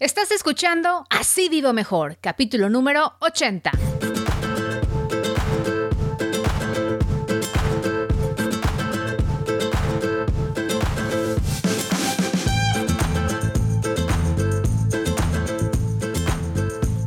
Estás 0.00 0.30
escuchando 0.30 1.06
Así 1.10 1.48
Vivo 1.48 1.72
Mejor, 1.72 2.18
capítulo 2.20 2.68
número 2.70 3.14
80. 3.18 3.72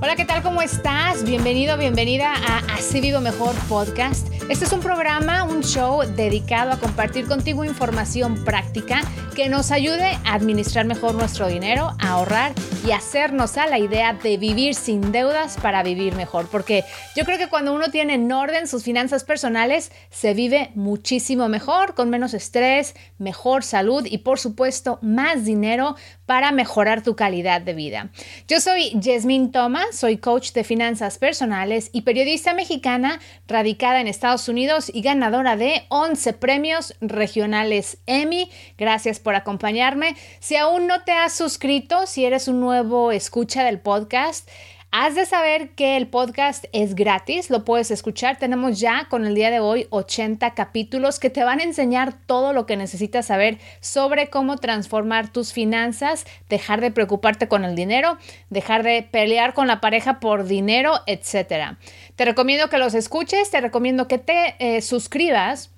Hola, 0.01 0.17
¿qué 0.17 0.25
tal? 0.25 0.43
¿Cómo 0.43 0.61
estás? 0.61 1.23
Bienvenido, 1.23 1.77
bienvenida 1.77 2.33
a 2.33 2.57
Así 2.73 2.99
Vivo 2.99 3.21
Mejor 3.21 3.55
podcast. 3.69 4.27
Este 4.49 4.65
es 4.65 4.73
un 4.73 4.81
programa, 4.81 5.45
un 5.45 5.63
show 5.63 6.01
dedicado 6.01 6.73
a 6.73 6.77
compartir 6.77 7.25
contigo 7.25 7.63
información 7.63 8.43
práctica 8.43 9.01
que 9.41 9.49
nos 9.49 9.71
ayude 9.71 10.19
a 10.23 10.35
administrar 10.35 10.85
mejor 10.85 11.15
nuestro 11.15 11.47
dinero, 11.47 11.95
a 11.97 12.09
ahorrar 12.09 12.53
y 12.85 12.91
hacernos 12.91 13.57
a 13.57 13.65
la 13.65 13.79
idea 13.79 14.13
de 14.13 14.37
vivir 14.37 14.75
sin 14.75 15.11
deudas 15.11 15.57
para 15.59 15.81
vivir 15.81 16.13
mejor. 16.13 16.47
Porque 16.47 16.83
yo 17.15 17.25
creo 17.25 17.39
que 17.39 17.47
cuando 17.47 17.73
uno 17.73 17.89
tiene 17.89 18.13
en 18.13 18.31
orden 18.31 18.67
sus 18.67 18.83
finanzas 18.83 19.23
personales, 19.23 19.91
se 20.11 20.35
vive 20.35 20.69
muchísimo 20.75 21.49
mejor, 21.49 21.95
con 21.95 22.11
menos 22.11 22.35
estrés, 22.35 22.93
mejor 23.17 23.63
salud 23.63 24.05
y 24.05 24.19
por 24.19 24.37
supuesto 24.37 24.99
más 25.01 25.43
dinero 25.43 25.95
para 26.27 26.51
mejorar 26.51 27.03
tu 27.03 27.15
calidad 27.15 27.61
de 27.61 27.73
vida. 27.73 28.09
Yo 28.47 28.61
soy 28.61 28.97
Jasmine 29.03 29.49
Thomas, 29.49 29.87
soy 29.91 30.17
coach 30.17 30.53
de 30.53 30.63
finanzas 30.63 31.17
personales 31.17 31.89
y 31.91 32.03
periodista 32.03 32.53
mexicana 32.53 33.19
radicada 33.47 33.99
en 33.99 34.07
Estados 34.07 34.47
Unidos 34.47 34.89
y 34.93 35.01
ganadora 35.01 35.57
de 35.57 35.83
11 35.89 36.31
premios 36.33 36.95
regionales 37.01 37.97
Emmy. 38.05 38.49
Gracias 38.77 39.19
por 39.19 39.30
acompañarme. 39.35 40.15
Si 40.39 40.55
aún 40.55 40.87
no 40.87 41.03
te 41.03 41.11
has 41.11 41.33
suscrito, 41.33 42.07
si 42.07 42.25
eres 42.25 42.47
un 42.47 42.59
nuevo 42.59 43.11
escucha 43.11 43.63
del 43.63 43.79
podcast, 43.79 44.49
Has 44.93 45.15
de 45.15 45.25
saber 45.25 45.69
que 45.69 45.95
el 45.95 46.07
podcast 46.07 46.65
es 46.73 46.95
gratis, 46.95 47.49
lo 47.49 47.63
puedes 47.63 47.91
escuchar. 47.91 48.37
Tenemos 48.37 48.77
ya 48.77 49.07
con 49.07 49.25
el 49.25 49.35
día 49.35 49.49
de 49.49 49.61
hoy 49.61 49.87
80 49.89 50.53
capítulos 50.53 51.17
que 51.17 51.29
te 51.29 51.45
van 51.45 51.61
a 51.61 51.63
enseñar 51.63 52.13
todo 52.25 52.51
lo 52.51 52.65
que 52.65 52.75
necesitas 52.75 53.27
saber 53.27 53.57
sobre 53.79 54.29
cómo 54.29 54.57
transformar 54.57 55.31
tus 55.31 55.53
finanzas, 55.53 56.25
dejar 56.49 56.81
de 56.81 56.91
preocuparte 56.91 57.47
con 57.47 57.63
el 57.63 57.73
dinero, 57.73 58.17
dejar 58.49 58.83
de 58.83 59.01
pelear 59.01 59.53
con 59.53 59.67
la 59.67 59.79
pareja 59.79 60.19
por 60.19 60.43
dinero, 60.43 60.99
etc. 61.07 61.77
Te 62.17 62.25
recomiendo 62.25 62.67
que 62.67 62.77
los 62.77 62.93
escuches, 62.93 63.49
te 63.49 63.61
recomiendo 63.61 64.09
que 64.09 64.17
te 64.17 64.55
eh, 64.59 64.81
suscribas 64.81 65.71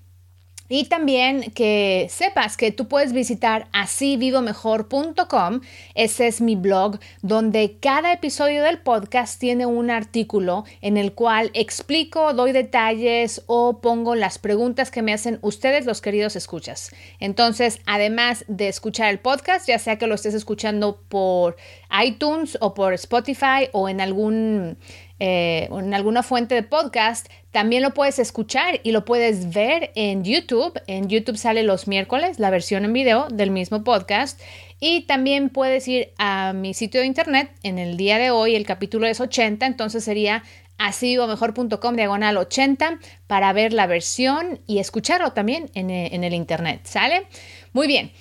y 0.69 0.85
también 0.85 1.51
que 1.51 2.07
sepas 2.09 2.57
que 2.57 2.71
tú 2.71 2.87
puedes 2.87 3.13
visitar 3.13 3.67
asívivomejor.com. 3.73 5.61
Ese 5.93 6.27
es 6.27 6.41
mi 6.41 6.55
blog 6.55 6.99
donde 7.21 7.77
cada 7.79 8.13
episodio 8.13 8.63
del 8.63 8.79
podcast 8.79 9.39
tiene 9.39 9.65
un 9.65 9.91
artículo 9.91 10.65
en 10.81 10.97
el 10.97 11.13
cual 11.13 11.51
explico, 11.53 12.33
doy 12.33 12.53
detalles 12.53 13.43
o 13.47 13.81
pongo 13.81 14.15
las 14.15 14.39
preguntas 14.39 14.89
que 14.89 15.01
me 15.01 15.13
hacen 15.13 15.39
ustedes 15.41 15.85
los 15.85 16.01
queridos 16.01 16.35
escuchas. 16.35 16.91
Entonces, 17.19 17.79
además 17.85 18.45
de 18.47 18.67
escuchar 18.67 19.09
el 19.09 19.19
podcast, 19.19 19.67
ya 19.67 19.79
sea 19.79 19.97
que 19.97 20.07
lo 20.07 20.15
estés 20.15 20.33
escuchando 20.33 21.01
por 21.09 21.57
iTunes 22.03 22.57
o 22.61 22.73
por 22.73 22.93
Spotify 22.93 23.69
o 23.71 23.89
en 23.89 24.01
algún 24.01 24.77
eh, 25.25 25.69
en 25.71 25.93
alguna 25.93 26.21
fuente 26.21 26.53
de 26.53 26.63
podcast, 26.63 27.29
también 27.51 27.81
lo 27.81 27.93
puedes 27.93 28.19
escuchar 28.19 28.81
y 28.83 28.91
lo 28.91 29.05
puedes 29.05 29.53
ver 29.53 29.93
en 29.95 30.25
YouTube. 30.25 30.77
En 30.85 31.07
YouTube 31.07 31.37
sale 31.37 31.63
los 31.63 31.87
miércoles 31.87 32.39
la 32.39 32.49
versión 32.49 32.83
en 32.83 32.91
video 32.91 33.29
del 33.29 33.49
mismo 33.49 33.85
podcast. 33.85 34.41
Y 34.81 35.03
también 35.03 35.47
puedes 35.47 35.87
ir 35.87 36.11
a 36.17 36.51
mi 36.51 36.73
sitio 36.73 36.99
de 36.99 37.07
internet. 37.07 37.49
En 37.63 37.79
el 37.79 37.95
día 37.95 38.17
de 38.17 38.31
hoy 38.31 38.55
el 38.55 38.65
capítulo 38.65 39.07
es 39.07 39.21
80, 39.21 39.65
entonces 39.65 40.03
sería 40.03 40.43
así 40.77 41.17
o 41.17 41.25
mejor.com 41.25 41.95
diagonal 41.95 42.35
80 42.35 42.99
para 43.25 43.53
ver 43.53 43.71
la 43.71 43.87
versión 43.87 44.59
y 44.67 44.79
escucharlo 44.79 45.31
también 45.31 45.71
en, 45.73 45.89
en 45.89 46.25
el 46.25 46.33
internet. 46.33 46.81
¿Sale? 46.83 47.27
Muy 47.71 47.87
bien. 47.87 48.11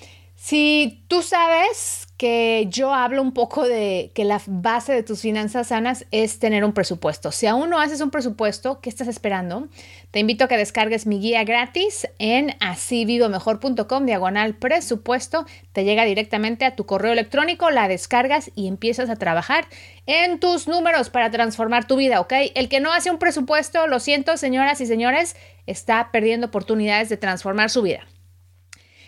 Si 0.45 1.05
tú 1.07 1.21
sabes 1.21 2.05
que 2.17 2.65
yo 2.67 2.93
hablo 2.93 3.21
un 3.21 3.33
poco 3.33 3.65
de 3.65 4.11
que 4.13 4.25
la 4.25 4.41
base 4.45 4.91
de 4.91 5.01
tus 5.01 5.21
finanzas 5.21 5.67
sanas 5.67 6.05
es 6.11 6.37
tener 6.37 6.65
un 6.65 6.73
presupuesto. 6.73 7.31
Si 7.31 7.47
aún 7.47 7.69
no 7.69 7.79
haces 7.79 8.01
un 8.01 8.11
presupuesto, 8.11 8.81
¿qué 8.81 8.89
estás 8.89 9.07
esperando? 9.07 9.69
Te 10.11 10.19
invito 10.19 10.43
a 10.43 10.49
que 10.49 10.57
descargues 10.57 11.07
mi 11.07 11.21
guía 11.21 11.45
gratis 11.45 12.09
en 12.19 12.57
asívivomejor.com 12.59 14.05
diagonal 14.05 14.55
presupuesto. 14.55 15.45
Te 15.71 15.85
llega 15.85 16.03
directamente 16.03 16.65
a 16.65 16.75
tu 16.75 16.85
correo 16.85 17.13
electrónico, 17.13 17.71
la 17.71 17.87
descargas 17.87 18.51
y 18.53 18.67
empiezas 18.67 19.09
a 19.09 19.15
trabajar 19.15 19.65
en 20.07 20.41
tus 20.41 20.67
números 20.67 21.09
para 21.09 21.31
transformar 21.31 21.87
tu 21.87 21.95
vida, 21.95 22.19
¿ok? 22.19 22.33
El 22.55 22.67
que 22.67 22.81
no 22.81 22.91
hace 22.91 23.09
un 23.09 23.17
presupuesto, 23.17 23.87
lo 23.87 24.01
siento, 24.01 24.35
señoras 24.35 24.81
y 24.81 24.87
señores, 24.87 25.37
está 25.67 26.09
perdiendo 26.11 26.47
oportunidades 26.47 27.07
de 27.07 27.15
transformar 27.15 27.69
su 27.69 27.81
vida. 27.81 28.05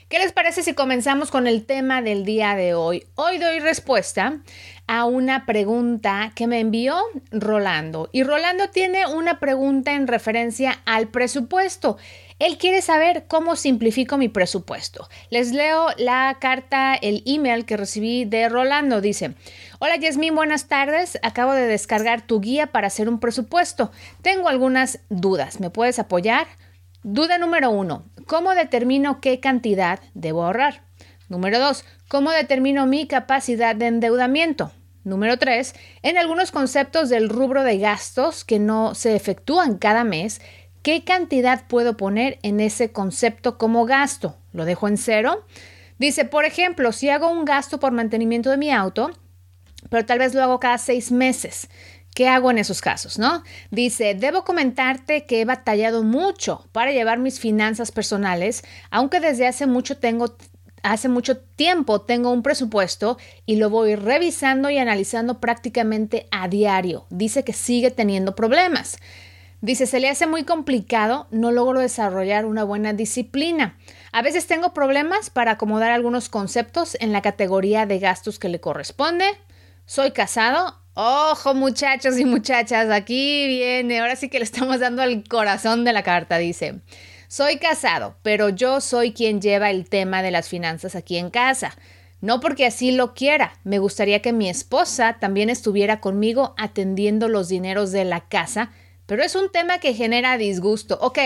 ¿Qué 0.07 0.19
les 0.19 0.33
parece 0.33 0.61
si 0.61 0.75
comenzamos 0.75 1.31
con 1.31 1.47
el 1.47 1.66
tema 1.66 2.03
del 2.03 2.25
día 2.25 2.53
de 2.53 2.75
hoy? 2.75 3.07
Hoy 3.16 3.39
doy 3.39 3.57
respuesta 3.57 4.39
a 4.85 5.05
una 5.05 5.47
pregunta 5.47 6.31
que 6.35 6.45
me 6.45 6.59
envió 6.59 6.95
Rolando. 7.31 8.09
Y 8.11 8.21
Rolando 8.21 8.69
tiene 8.69 9.07
una 9.07 9.39
pregunta 9.39 9.94
en 9.95 10.05
referencia 10.05 10.79
al 10.85 11.07
presupuesto. 11.07 11.97
Él 12.38 12.59
quiere 12.59 12.83
saber 12.83 13.25
cómo 13.27 13.55
simplifico 13.55 14.17
mi 14.17 14.29
presupuesto. 14.29 15.09
Les 15.31 15.53
leo 15.53 15.88
la 15.97 16.38
carta, 16.39 16.94
el 16.94 17.23
email 17.25 17.65
que 17.65 17.75
recibí 17.75 18.25
de 18.25 18.47
Rolando. 18.47 19.01
Dice, 19.01 19.33
hola 19.79 19.95
Yasmin, 19.95 20.35
buenas 20.35 20.67
tardes. 20.67 21.17
Acabo 21.23 21.53
de 21.53 21.65
descargar 21.65 22.21
tu 22.21 22.41
guía 22.41 22.67
para 22.67 22.88
hacer 22.88 23.09
un 23.09 23.19
presupuesto. 23.19 23.91
Tengo 24.21 24.49
algunas 24.49 24.99
dudas. 25.09 25.59
¿Me 25.59 25.71
puedes 25.71 25.97
apoyar? 25.97 26.45
Duda 27.07 27.38
número 27.38 27.69
uno, 27.69 28.03
¿cómo 28.25 28.56
determino 28.56 29.22
qué 29.22 29.40
cantidad 29.40 30.00
debo 30.13 30.44
ahorrar? 30.44 30.84
Número 31.30 31.59
dos, 31.59 31.86
¿cómo 32.08 32.31
determino 32.31 32.86
mi 32.86 33.08
capacidad 33.08 33.75
de 33.75 33.88
endeudamiento? 33.88 34.72
Número 35.03 35.38
tres, 35.38 35.75
en 36.02 36.18
algunos 36.18 36.52
conceptos 36.52 37.09
del 37.09 37.30
rubro 37.30 37.63
de 37.63 37.78
gastos 37.78 38.44
que 38.44 38.59
no 38.59 38.96
se 38.96 39.16
efectúan 39.16 39.78
cada 39.78 40.03
mes, 40.03 40.41
¿qué 40.81 41.03
cantidad 41.03 41.68
puedo 41.68 41.96
poner 41.96 42.40
en 42.41 42.59
ese 42.59 42.91
concepto 42.91 43.58
como 43.58 43.86
gasto? 43.86 44.38
¿Lo 44.52 44.66
dejo 44.66 44.88
en 44.88 44.97
cero? 44.97 45.46
Dice, 46.00 46.25
por 46.25 46.46
ejemplo, 46.46 46.92
si 46.92 47.09
hago 47.09 47.30
un 47.30 47.46
gasto 47.46 47.80
por 47.80 47.92
mantenimiento 47.92 48.50
de 48.50 48.57
mi 48.57 48.72
auto, 48.72 49.12
pero 49.90 50.06
tal 50.06 50.19
vez 50.19 50.34
lo 50.34 50.42
hago 50.42 50.59
cada 50.59 50.78
seis 50.78 51.12
meses. 51.12 51.69
¿Qué 52.15 52.29
hago 52.29 52.49
en 52.49 52.57
esos 52.57 52.79
casos, 52.79 53.19
no? 53.19 53.43
Dice, 53.71 54.15
debo 54.15 54.45
comentarte 54.45 55.25
que 55.25 55.41
he 55.41 55.45
batallado 55.45 56.01
mucho 56.01 56.65
para 56.71 56.93
llevar 56.93 57.19
mis 57.19 57.41
finanzas 57.41 57.91
personales, 57.91 58.63
aunque 58.89 59.19
desde 59.19 59.45
hace 59.45 59.67
mucho 59.67 59.97
tengo 59.97 60.37
hace 60.81 61.09
mucho 61.09 61.37
tiempo 61.37 62.01
tengo 62.01 62.31
un 62.31 62.41
presupuesto 62.41 63.17
y 63.45 63.57
lo 63.57 63.69
voy 63.69 63.95
revisando 63.95 64.69
y 64.69 64.77
analizando 64.77 65.41
prácticamente 65.41 66.27
a 66.31 66.47
diario. 66.47 67.05
Dice 67.09 67.43
que 67.43 67.53
sigue 67.53 67.91
teniendo 67.91 68.33
problemas. 68.33 68.97
Dice, 69.59 69.85
se 69.85 69.99
le 69.99 70.09
hace 70.09 70.25
muy 70.25 70.43
complicado, 70.43 71.27
no 71.31 71.51
logro 71.51 71.81
desarrollar 71.81 72.45
una 72.45 72.63
buena 72.63 72.93
disciplina. 72.93 73.77
A 74.13 74.21
veces 74.21 74.47
tengo 74.47 74.73
problemas 74.73 75.31
para 75.31 75.51
acomodar 75.51 75.91
algunos 75.91 76.29
conceptos 76.29 76.95
en 77.01 77.11
la 77.11 77.21
categoría 77.21 77.85
de 77.85 77.99
gastos 77.99 78.39
que 78.39 78.47
le 78.47 78.61
corresponde. 78.61 79.25
Soy 79.85 80.11
casado, 80.11 80.84
Ojo 80.97 81.53
muchachos 81.53 82.17
y 82.17 82.23
muchachas, 82.23 82.89
aquí 82.89 83.47
viene, 83.47 84.00
ahora 84.00 84.16
sí 84.16 84.29
que 84.29 84.39
le 84.39 84.45
estamos 84.45 84.79
dando 84.79 85.01
al 85.01 85.25
corazón 85.28 85.83
de 85.83 85.91
la 85.91 86.03
carta, 86.03 86.38
dice. 86.38 86.75
Soy 87.28 87.57
casado, 87.57 88.16
pero 88.22 88.47
yo 88.47 88.79
soy 88.79 89.11
quien 89.11 89.41
lleva 89.41 89.72
el 89.72 89.89
tema 89.89 90.22
de 90.22 90.31
las 90.31 90.47
finanzas 90.47 90.95
aquí 90.95 91.17
en 91.17 91.31
casa. 91.31 91.75
No 92.22 92.39
porque 92.39 92.66
así 92.66 92.94
lo 92.94 93.13
quiera, 93.13 93.59
me 93.66 93.78
gustaría 93.78 94.22
que 94.22 94.31
mi 94.31 94.47
esposa 94.47 95.17
también 95.19 95.50
estuviera 95.50 96.00
conmigo 96.00 96.56
atendiendo 96.57 97.27
los 97.27 97.50
dineros 97.50 97.92
de 97.92 98.06
la 98.06 98.21
casa, 98.30 98.71
pero 99.06 99.21
es 99.21 99.36
un 99.36 99.51
tema 99.51 99.80
que 99.80 99.94
genera 99.94 100.38
disgusto. 100.38 100.97
Ok, 101.01 101.19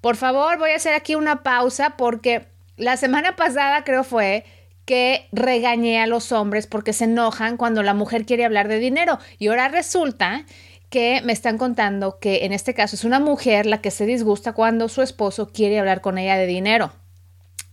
por 0.00 0.16
favor 0.16 0.58
voy 0.58 0.70
a 0.70 0.76
hacer 0.76 0.94
aquí 0.94 1.16
una 1.16 1.42
pausa 1.42 1.98
porque 1.98 2.46
la 2.78 2.96
semana 2.96 3.36
pasada 3.36 3.84
creo 3.84 4.04
fue 4.04 4.46
que 4.90 5.28
regañé 5.30 6.00
a 6.00 6.08
los 6.08 6.32
hombres 6.32 6.66
porque 6.66 6.92
se 6.92 7.04
enojan 7.04 7.56
cuando 7.56 7.84
la 7.84 7.94
mujer 7.94 8.26
quiere 8.26 8.44
hablar 8.44 8.66
de 8.66 8.80
dinero. 8.80 9.20
Y 9.38 9.46
ahora 9.46 9.68
resulta 9.68 10.44
que 10.88 11.22
me 11.22 11.32
están 11.32 11.58
contando 11.58 12.18
que 12.18 12.44
en 12.44 12.52
este 12.52 12.74
caso 12.74 12.96
es 12.96 13.04
una 13.04 13.20
mujer 13.20 13.66
la 13.66 13.80
que 13.80 13.92
se 13.92 14.04
disgusta 14.04 14.52
cuando 14.52 14.88
su 14.88 15.00
esposo 15.02 15.52
quiere 15.52 15.78
hablar 15.78 16.00
con 16.00 16.18
ella 16.18 16.36
de 16.36 16.48
dinero. 16.48 16.92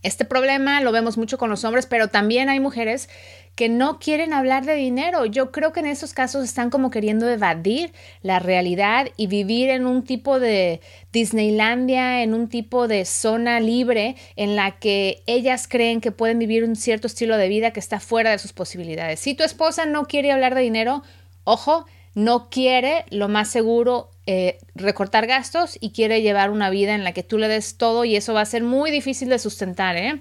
Este 0.04 0.24
problema 0.24 0.80
lo 0.80 0.92
vemos 0.92 1.18
mucho 1.18 1.38
con 1.38 1.50
los 1.50 1.64
hombres, 1.64 1.86
pero 1.86 2.06
también 2.06 2.48
hay 2.50 2.60
mujeres 2.60 3.08
que 3.58 3.68
no 3.68 3.98
quieren 3.98 4.34
hablar 4.34 4.64
de 4.66 4.76
dinero. 4.76 5.26
Yo 5.26 5.50
creo 5.50 5.72
que 5.72 5.80
en 5.80 5.86
esos 5.86 6.14
casos 6.14 6.44
están 6.44 6.70
como 6.70 6.92
queriendo 6.92 7.28
evadir 7.28 7.92
la 8.22 8.38
realidad 8.38 9.08
y 9.16 9.26
vivir 9.26 9.68
en 9.70 9.84
un 9.84 10.04
tipo 10.04 10.38
de 10.38 10.80
Disneylandia, 11.10 12.22
en 12.22 12.34
un 12.34 12.48
tipo 12.48 12.86
de 12.86 13.04
zona 13.04 13.58
libre 13.58 14.14
en 14.36 14.54
la 14.54 14.78
que 14.78 15.24
ellas 15.26 15.66
creen 15.66 16.00
que 16.00 16.12
pueden 16.12 16.38
vivir 16.38 16.62
un 16.62 16.76
cierto 16.76 17.08
estilo 17.08 17.36
de 17.36 17.48
vida 17.48 17.72
que 17.72 17.80
está 17.80 17.98
fuera 17.98 18.30
de 18.30 18.38
sus 18.38 18.52
posibilidades. 18.52 19.18
Si 19.18 19.34
tu 19.34 19.42
esposa 19.42 19.86
no 19.86 20.06
quiere 20.06 20.30
hablar 20.30 20.54
de 20.54 20.60
dinero, 20.60 21.02
ojo, 21.42 21.84
no 22.14 22.50
quiere, 22.50 23.06
lo 23.10 23.26
más 23.26 23.48
seguro, 23.48 24.12
eh, 24.26 24.58
recortar 24.76 25.26
gastos 25.26 25.78
y 25.80 25.90
quiere 25.90 26.22
llevar 26.22 26.50
una 26.50 26.70
vida 26.70 26.94
en 26.94 27.02
la 27.02 27.10
que 27.10 27.24
tú 27.24 27.38
le 27.38 27.48
des 27.48 27.76
todo 27.76 28.04
y 28.04 28.14
eso 28.14 28.34
va 28.34 28.42
a 28.42 28.46
ser 28.46 28.62
muy 28.62 28.92
difícil 28.92 29.28
de 29.28 29.40
sustentar. 29.40 29.96
¿eh? 29.96 30.20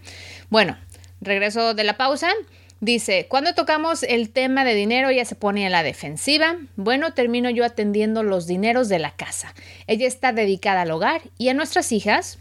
Bueno, 0.50 0.76
regreso 1.22 1.76
de 1.76 1.84
la 1.84 1.98
pausa. 1.98 2.32
Dice, 2.80 3.26
cuando 3.28 3.56
tocamos 3.56 4.04
el 4.04 4.30
tema 4.30 4.64
de 4.64 4.76
dinero, 4.76 5.10
ella 5.10 5.26
se 5.26 5.36
pone 5.36 5.66
a 5.66 5.70
la 5.72 5.82
defensiva. 5.82 6.58
Bueno, 6.76 7.14
termino 7.14 7.50
yo 7.50 7.66
atendiendo 7.66 8.22
los 8.22 8.46
dineros 8.46 8.88
de 8.88 9.00
la 9.00 9.16
casa. 9.16 9.56
Ella 9.88 10.08
está 10.08 10.32
dedicada 10.32 10.82
al 10.82 10.92
hogar 10.92 11.22
y 11.40 11.50
a 11.50 11.56
nuestras 11.56 11.92
hijas. 11.92 12.38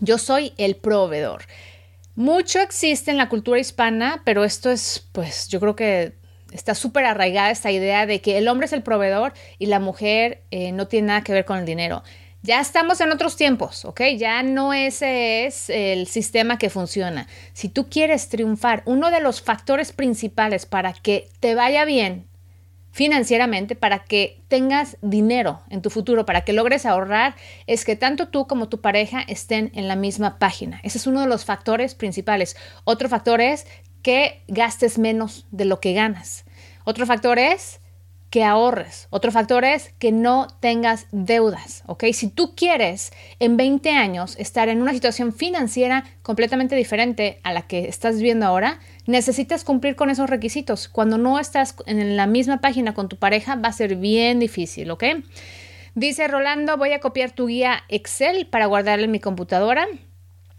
Yo 0.00 0.16
soy 0.16 0.54
el 0.56 0.76
proveedor. 0.76 1.42
Mucho 2.16 2.60
existe 2.60 3.10
en 3.10 3.18
la 3.18 3.28
cultura 3.28 3.60
hispana, 3.60 4.22
pero 4.24 4.44
esto 4.44 4.70
es, 4.70 5.06
pues, 5.12 5.48
yo 5.48 5.60
creo 5.60 5.76
que 5.76 6.14
está 6.52 6.74
súper 6.74 7.04
arraigada 7.04 7.50
esta 7.50 7.70
idea 7.70 8.06
de 8.06 8.20
que 8.20 8.38
el 8.38 8.48
hombre 8.48 8.66
es 8.66 8.72
el 8.72 8.82
proveedor 8.82 9.34
y 9.58 9.66
la 9.66 9.78
mujer 9.78 10.42
eh, 10.50 10.72
no 10.72 10.88
tiene 10.88 11.08
nada 11.08 11.22
que 11.22 11.32
ver 11.32 11.44
con 11.44 11.58
el 11.58 11.66
dinero. 11.66 12.02
Ya 12.42 12.58
estamos 12.60 13.00
en 13.02 13.12
otros 13.12 13.36
tiempos, 13.36 13.84
¿ok? 13.84 14.00
Ya 14.16 14.42
no 14.42 14.72
ese 14.72 15.46
es 15.46 15.68
el 15.68 16.06
sistema 16.06 16.56
que 16.56 16.70
funciona. 16.70 17.26
Si 17.52 17.68
tú 17.68 17.90
quieres 17.90 18.30
triunfar, 18.30 18.82
uno 18.86 19.10
de 19.10 19.20
los 19.20 19.42
factores 19.42 19.92
principales 19.92 20.64
para 20.64 20.94
que 20.94 21.28
te 21.40 21.54
vaya 21.54 21.84
bien 21.84 22.26
financieramente, 22.92 23.76
para 23.76 24.00
que 24.00 24.40
tengas 24.48 24.96
dinero 25.02 25.60
en 25.68 25.82
tu 25.82 25.90
futuro, 25.90 26.24
para 26.24 26.40
que 26.40 26.54
logres 26.54 26.86
ahorrar, 26.86 27.36
es 27.66 27.84
que 27.84 27.94
tanto 27.94 28.28
tú 28.28 28.46
como 28.46 28.70
tu 28.70 28.80
pareja 28.80 29.20
estén 29.20 29.70
en 29.74 29.86
la 29.86 29.94
misma 29.94 30.38
página. 30.38 30.80
Ese 30.82 30.96
es 30.96 31.06
uno 31.06 31.20
de 31.20 31.26
los 31.26 31.44
factores 31.44 31.94
principales. 31.94 32.56
Otro 32.84 33.10
factor 33.10 33.42
es 33.42 33.66
que 34.02 34.42
gastes 34.48 34.98
menos 34.98 35.46
de 35.50 35.66
lo 35.66 35.78
que 35.78 35.92
ganas. 35.92 36.46
Otro 36.84 37.04
factor 37.04 37.38
es 37.38 37.80
que 38.30 38.44
ahorres. 38.44 39.08
Otro 39.10 39.32
factor 39.32 39.64
es 39.64 39.92
que 39.98 40.12
no 40.12 40.46
tengas 40.60 41.06
deudas, 41.10 41.82
¿ok? 41.86 42.04
Si 42.12 42.28
tú 42.28 42.54
quieres 42.54 43.12
en 43.40 43.56
20 43.56 43.90
años 43.90 44.36
estar 44.38 44.68
en 44.68 44.80
una 44.80 44.92
situación 44.92 45.32
financiera 45.32 46.04
completamente 46.22 46.76
diferente 46.76 47.40
a 47.42 47.52
la 47.52 47.62
que 47.62 47.88
estás 47.88 48.16
viviendo 48.16 48.46
ahora, 48.46 48.78
necesitas 49.06 49.64
cumplir 49.64 49.96
con 49.96 50.10
esos 50.10 50.30
requisitos. 50.30 50.88
Cuando 50.88 51.18
no 51.18 51.40
estás 51.40 51.74
en 51.86 52.16
la 52.16 52.26
misma 52.26 52.60
página 52.60 52.94
con 52.94 53.08
tu 53.08 53.16
pareja, 53.16 53.56
va 53.56 53.68
a 53.68 53.72
ser 53.72 53.96
bien 53.96 54.38
difícil, 54.38 54.90
¿ok? 54.92 55.04
Dice 55.96 56.28
Rolando, 56.28 56.76
voy 56.76 56.92
a 56.92 57.00
copiar 57.00 57.32
tu 57.32 57.48
guía 57.48 57.82
Excel 57.88 58.46
para 58.46 58.66
guardarla 58.66 59.06
en 59.06 59.10
mi 59.10 59.18
computadora. 59.18 59.88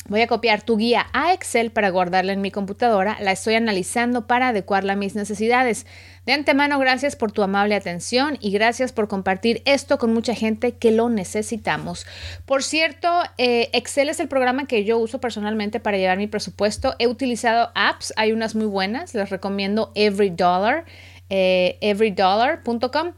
Voy 0.09 0.21
a 0.21 0.27
copiar 0.27 0.63
tu 0.63 0.77
guía 0.77 1.07
a 1.13 1.31
Excel 1.31 1.71
para 1.71 1.89
guardarla 1.89 2.33
en 2.33 2.41
mi 2.41 2.49
computadora. 2.49 3.17
La 3.21 3.31
estoy 3.31 3.53
analizando 3.53 4.25
para 4.25 4.49
adecuarla 4.49 4.93
a 4.93 4.95
mis 4.95 5.15
necesidades. 5.15 5.85
De 6.25 6.33
antemano, 6.33 6.79
gracias 6.79 7.15
por 7.15 7.31
tu 7.31 7.43
amable 7.43 7.75
atención 7.75 8.37
y 8.41 8.51
gracias 8.51 8.93
por 8.93 9.07
compartir 9.07 9.61
esto 9.65 9.99
con 9.99 10.11
mucha 10.13 10.33
gente 10.33 10.73
que 10.73 10.91
lo 10.91 11.09
necesitamos. 11.09 12.07
Por 12.45 12.63
cierto, 12.63 13.07
eh, 13.37 13.69
Excel 13.73 14.09
es 14.09 14.19
el 14.19 14.27
programa 14.27 14.65
que 14.65 14.83
yo 14.83 14.97
uso 14.97 15.21
personalmente 15.21 15.79
para 15.79 15.97
llevar 15.97 16.17
mi 16.17 16.27
presupuesto. 16.27 16.95
He 16.97 17.07
utilizado 17.07 17.69
apps, 17.75 18.11
hay 18.17 18.31
unas 18.31 18.55
muy 18.55 18.67
buenas. 18.67 19.13
Les 19.13 19.29
recomiendo 19.29 19.91
Every 19.93 20.31
Dollar, 20.31 20.85
eh, 21.29 21.77
everydollar.com. 21.81 23.13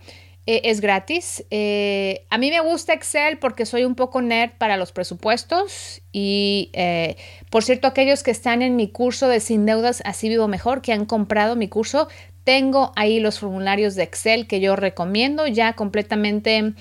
Eh, 0.45 0.61
es 0.65 0.81
gratis. 0.81 1.45
Eh, 1.51 2.25
a 2.29 2.37
mí 2.37 2.49
me 2.49 2.59
gusta 2.59 2.93
Excel 2.93 3.37
porque 3.37 3.65
soy 3.65 3.85
un 3.85 3.95
poco 3.95 4.21
nerd 4.21 4.51
para 4.57 4.75
los 4.75 4.91
presupuestos 4.91 6.01
y 6.11 6.69
eh, 6.73 7.15
por 7.49 7.63
cierto 7.63 7.87
aquellos 7.87 8.23
que 8.23 8.31
están 8.31 8.61
en 8.61 8.75
mi 8.75 8.89
curso 8.89 9.29
de 9.29 9.39
Sin 9.39 9.65
Deudas 9.65 10.01
Así 10.05 10.27
Vivo 10.27 10.49
Mejor, 10.49 10.81
que 10.81 10.91
han 10.91 11.05
comprado 11.05 11.55
mi 11.55 11.69
curso, 11.69 12.09
tengo 12.43 12.91
ahí 12.97 13.21
los 13.21 13.39
formularios 13.39 13.95
de 13.95 14.03
Excel 14.03 14.47
que 14.47 14.59
yo 14.59 14.75
recomiendo 14.75 15.47
ya 15.47 15.73
completamente 15.73 16.73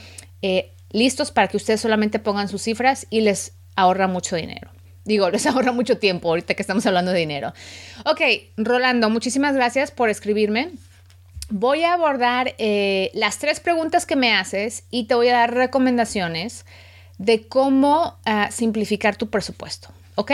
listos 0.91 1.31
para 1.31 1.47
que 1.47 1.57
ustedes 1.57 1.81
solamente 1.81 2.19
pongan 2.19 2.49
sus 2.49 2.63
cifras 2.63 3.07
y 3.11 3.21
les 3.21 3.53
ahorra 3.77 4.09
mucho 4.09 4.35
dinero. 4.35 4.73
Digo, 5.05 5.31
les 5.31 5.47
ahorra 5.47 5.71
mucho 5.71 5.99
tiempo 5.99 6.31
ahorita 6.31 6.55
que 6.55 6.63
estamos 6.63 6.85
hablando 6.87 7.13
de 7.13 7.21
dinero. 7.21 7.55
Ok, 8.07 8.23
Rolando, 8.57 9.09
muchísimas 9.09 9.55
gracias 9.55 9.93
por 9.93 10.11
escribirme 10.11 10.73
voy 11.53 11.85
a 11.85 11.93
abordar 11.93 12.55
eh, 12.57 13.11
las 13.13 13.39
tres 13.39 13.61
preguntas 13.61 14.07
que 14.07 14.17
me 14.17 14.35
haces 14.35 14.85
y 14.91 15.05
te 15.05 15.15
voy 15.15 15.29
a 15.29 15.35
dar 15.35 15.55
recomendaciones 15.55 16.65
de 17.19 17.47
cómo 17.47 18.19
ah, 18.25 18.49
simplificar 18.51 19.17
tu 19.17 19.29
presupuesto. 19.29 19.89
¿Ok? 20.15 20.33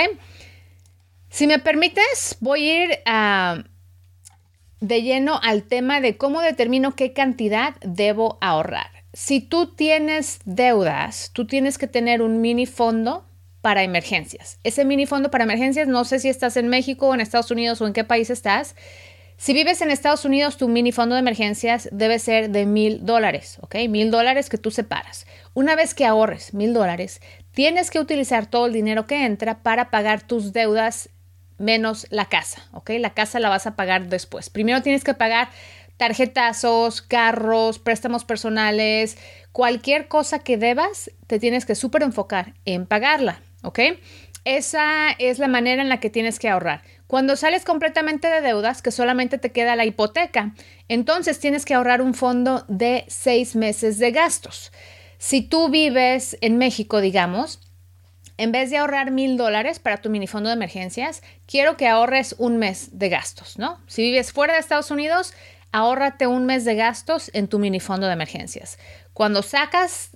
Si 1.28 1.46
me 1.46 1.58
permites, 1.58 2.36
voy 2.40 2.68
a 2.68 2.84
ir 2.84 2.98
ah, 3.04 3.64
de 4.80 5.02
lleno 5.02 5.40
al 5.42 5.64
tema 5.64 6.00
de 6.00 6.16
cómo 6.16 6.40
determino 6.40 6.94
qué 6.94 7.12
cantidad 7.12 7.74
debo 7.82 8.38
ahorrar. 8.40 8.90
Si 9.12 9.40
tú 9.40 9.74
tienes 9.74 10.38
deudas, 10.44 11.30
tú 11.32 11.46
tienes 11.46 11.78
que 11.78 11.88
tener 11.88 12.22
un 12.22 12.40
mini 12.40 12.66
fondo 12.66 13.26
para 13.60 13.82
emergencias. 13.82 14.60
Ese 14.62 14.84
mini 14.84 15.04
fondo 15.04 15.32
para 15.32 15.44
emergencias, 15.44 15.88
no 15.88 16.04
sé 16.04 16.20
si 16.20 16.28
estás 16.28 16.56
en 16.56 16.68
México 16.68 17.12
en 17.12 17.20
Estados 17.20 17.50
Unidos 17.50 17.80
o 17.80 17.88
en 17.88 17.92
qué 17.92 18.04
país 18.04 18.30
estás, 18.30 18.76
si 19.38 19.52
vives 19.52 19.81
en 19.82 19.93
Estados 19.93 20.25
Unidos, 20.25 20.56
tu 20.56 20.69
mini 20.69 20.90
fondo 20.90 21.14
de 21.14 21.20
emergencias 21.20 21.88
debe 21.93 22.19
ser 22.19 22.50
de 22.50 22.67
mil 22.67 23.06
dólares, 23.06 23.58
¿ok? 23.61 23.76
Mil 23.88 24.11
dólares 24.11 24.49
que 24.49 24.58
tú 24.58 24.73
separas. 24.73 25.29
Una 25.55 25.76
vez 25.76 25.94
que 25.94 26.05
ahorres 26.05 26.55
mil 26.55 26.75
dólares, 26.75 27.20
tienes 27.52 27.93
que 27.93 28.00
utilizar 28.00 28.46
todo 28.46 28.67
el 28.67 28.73
dinero 28.73 29.06
que 29.06 29.25
entra 29.25 29.62
para 29.62 29.90
pagar 29.90 30.23
tus 30.23 30.52
deudas 30.52 31.11
menos 31.56 32.08
la 32.11 32.25
casa, 32.25 32.69
¿ok? 32.73 32.90
La 32.99 33.14
casa 33.14 33.38
la 33.38 33.49
vas 33.49 33.69
a 33.69 33.76
pagar 33.76 34.08
después. 34.08 34.50
Primero 34.50 34.82
tienes 34.82 35.05
que 35.05 35.14
pagar 35.14 35.50
tarjetazos, 35.99 37.00
carros, 37.00 37.79
préstamos 37.79 38.25
personales, 38.25 39.19
cualquier 39.52 40.08
cosa 40.08 40.40
que 40.40 40.56
debas, 40.56 41.12
te 41.29 41.38
tienes 41.38 41.64
que 41.64 41.76
súper 41.76 42.02
enfocar 42.02 42.55
en 42.64 42.87
pagarla, 42.87 43.40
¿ok? 43.62 43.79
Esa 44.44 45.11
es 45.19 45.38
la 45.38 45.49
manera 45.49 45.81
en 45.82 45.88
la 45.88 46.00
que 46.00 46.11
tienes 46.11 46.38
que 46.38 46.49
ahorrar. 46.49 46.82
Cuando 47.08 47.37
sales 47.37 47.64
completamente 47.64 48.28
de 48.28 48.43
deudas, 48.43 48.82
que 48.82 48.90
solamente 48.90 49.38
te 49.38 49.50
queda 49.50 49.76
la 49.76 49.87
hipoteca, 49.87 50.55
entonces 50.88 51.40
tienes 51.40 51.64
que 51.64 51.72
ahorrar 51.72 52.02
un 52.02 52.12
fondo 52.12 52.66
de 52.69 53.06
seis 53.08 53.56
meses 53.56 53.99
de 53.99 54.10
gastos. 54.10 54.72
Si 55.16 55.40
tú 55.40 55.70
vives 55.70 56.37
en 56.43 56.58
México, 56.58 57.00
digamos, 57.00 57.60
en 58.37 58.52
vez 58.52 58.69
de 58.69 58.76
ahorrar 58.76 59.10
mil 59.10 59.38
dólares 59.38 59.78
para 59.78 59.96
tu 59.96 60.10
minifondo 60.10 60.50
de 60.50 60.55
emergencias, 60.56 61.22
quiero 61.46 61.78
que 61.78 61.88
ahorres 61.88 62.34
un 62.37 62.58
mes 62.58 62.90
de 62.99 63.08
gastos, 63.08 63.58
¿no? 63.58 63.81
Si 63.87 64.02
vives 64.02 64.31
fuera 64.31 64.52
de 64.52 64.61
Estados 64.61 64.90
Unidos, 64.90 65.32
ahórrate 65.72 66.26
un 66.26 66.44
mes 66.44 66.66
de 66.66 66.75
gastos 66.75 67.30
en 67.32 67.49
tu 67.49 67.59
minifondo 67.59 68.06
de 68.06 68.12
emergencias. 68.12 68.78
Cuando 69.18 69.42
sacas, 69.42 70.10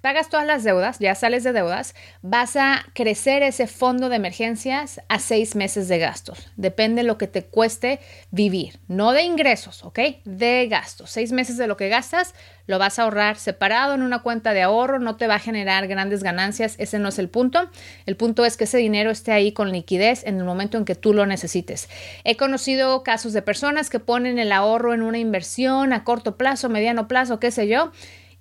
pagas 0.00 0.30
todas 0.30 0.46
las 0.46 0.64
deudas, 0.64 0.98
ya 0.98 1.14
sales 1.14 1.44
de 1.44 1.52
deudas, 1.52 1.94
vas 2.22 2.56
a 2.56 2.86
crecer 2.94 3.42
ese 3.42 3.66
fondo 3.66 4.08
de 4.08 4.16
emergencias 4.16 4.98
a 5.10 5.18
seis 5.18 5.54
meses 5.56 5.88
de 5.88 5.98
gastos. 5.98 6.48
Depende 6.56 7.02
de 7.02 7.06
lo 7.06 7.18
que 7.18 7.26
te 7.26 7.44
cueste 7.44 8.00
vivir, 8.30 8.80
no 8.88 9.12
de 9.12 9.24
ingresos, 9.24 9.84
¿ok? 9.84 9.98
De 10.24 10.68
gastos. 10.70 11.10
Seis 11.10 11.32
meses 11.32 11.58
de 11.58 11.66
lo 11.66 11.76
que 11.76 11.90
gastas 11.90 12.32
lo 12.66 12.78
vas 12.78 12.98
a 12.98 13.02
ahorrar 13.02 13.36
separado 13.36 13.92
en 13.92 14.00
una 14.00 14.22
cuenta 14.22 14.54
de 14.54 14.62
ahorro, 14.62 15.00
no 15.00 15.16
te 15.16 15.26
va 15.26 15.34
a 15.34 15.38
generar 15.38 15.86
grandes 15.86 16.22
ganancias, 16.22 16.76
ese 16.78 16.98
no 16.98 17.10
es 17.10 17.18
el 17.18 17.28
punto. 17.28 17.68
El 18.06 18.16
punto 18.16 18.46
es 18.46 18.56
que 18.56 18.64
ese 18.64 18.78
dinero 18.78 19.10
esté 19.10 19.32
ahí 19.32 19.52
con 19.52 19.70
liquidez 19.70 20.24
en 20.24 20.38
el 20.38 20.44
momento 20.44 20.78
en 20.78 20.86
que 20.86 20.94
tú 20.94 21.12
lo 21.12 21.26
necesites. 21.26 21.90
He 22.24 22.38
conocido 22.38 23.02
casos 23.02 23.34
de 23.34 23.42
personas 23.42 23.90
que 23.90 24.00
ponen 24.00 24.38
el 24.38 24.50
ahorro 24.50 24.94
en 24.94 25.02
una 25.02 25.18
inversión 25.18 25.92
a 25.92 26.04
corto 26.04 26.38
plazo, 26.38 26.70
mediano 26.70 27.06
plazo, 27.06 27.38
qué 27.38 27.50
sé 27.50 27.68
yo 27.68 27.92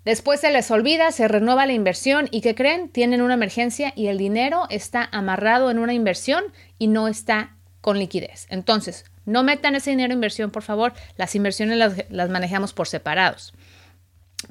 Después 0.05 0.39
se 0.39 0.51
les 0.51 0.69
olvida, 0.69 1.12
se 1.12 1.27
renueva 1.27 1.65
la 1.65 1.74
inversión 1.74 2.27
y 2.29 2.41
¿qué 2.41 2.53
creen? 2.53 2.89
Tienen 2.89 3.24
una 3.24 3.33
emergencia 3.33 3.91
y 3.95 4.07
el 4.07 4.19
dinero 4.19 4.67
está 4.69 5.09
amarrado 5.12 5.71
en 5.71 5.79
una 5.79 5.93
inversión 5.93 6.43
y 6.77 6.88
no 6.88 7.07
está 7.07 7.55
con 7.81 7.97
liquidez. 7.97 8.45
Entonces, 8.50 9.05
no 9.25 9.41
metan 9.41 9.75
ese 9.75 9.89
dinero 9.89 10.13
en 10.13 10.17
inversión, 10.17 10.51
por 10.51 10.62
favor. 10.62 10.93
Las 11.17 11.33
inversiones 11.33 12.05
las, 12.09 12.29
manejamos 12.29 12.71
por 12.71 12.88
separados. 12.88 13.53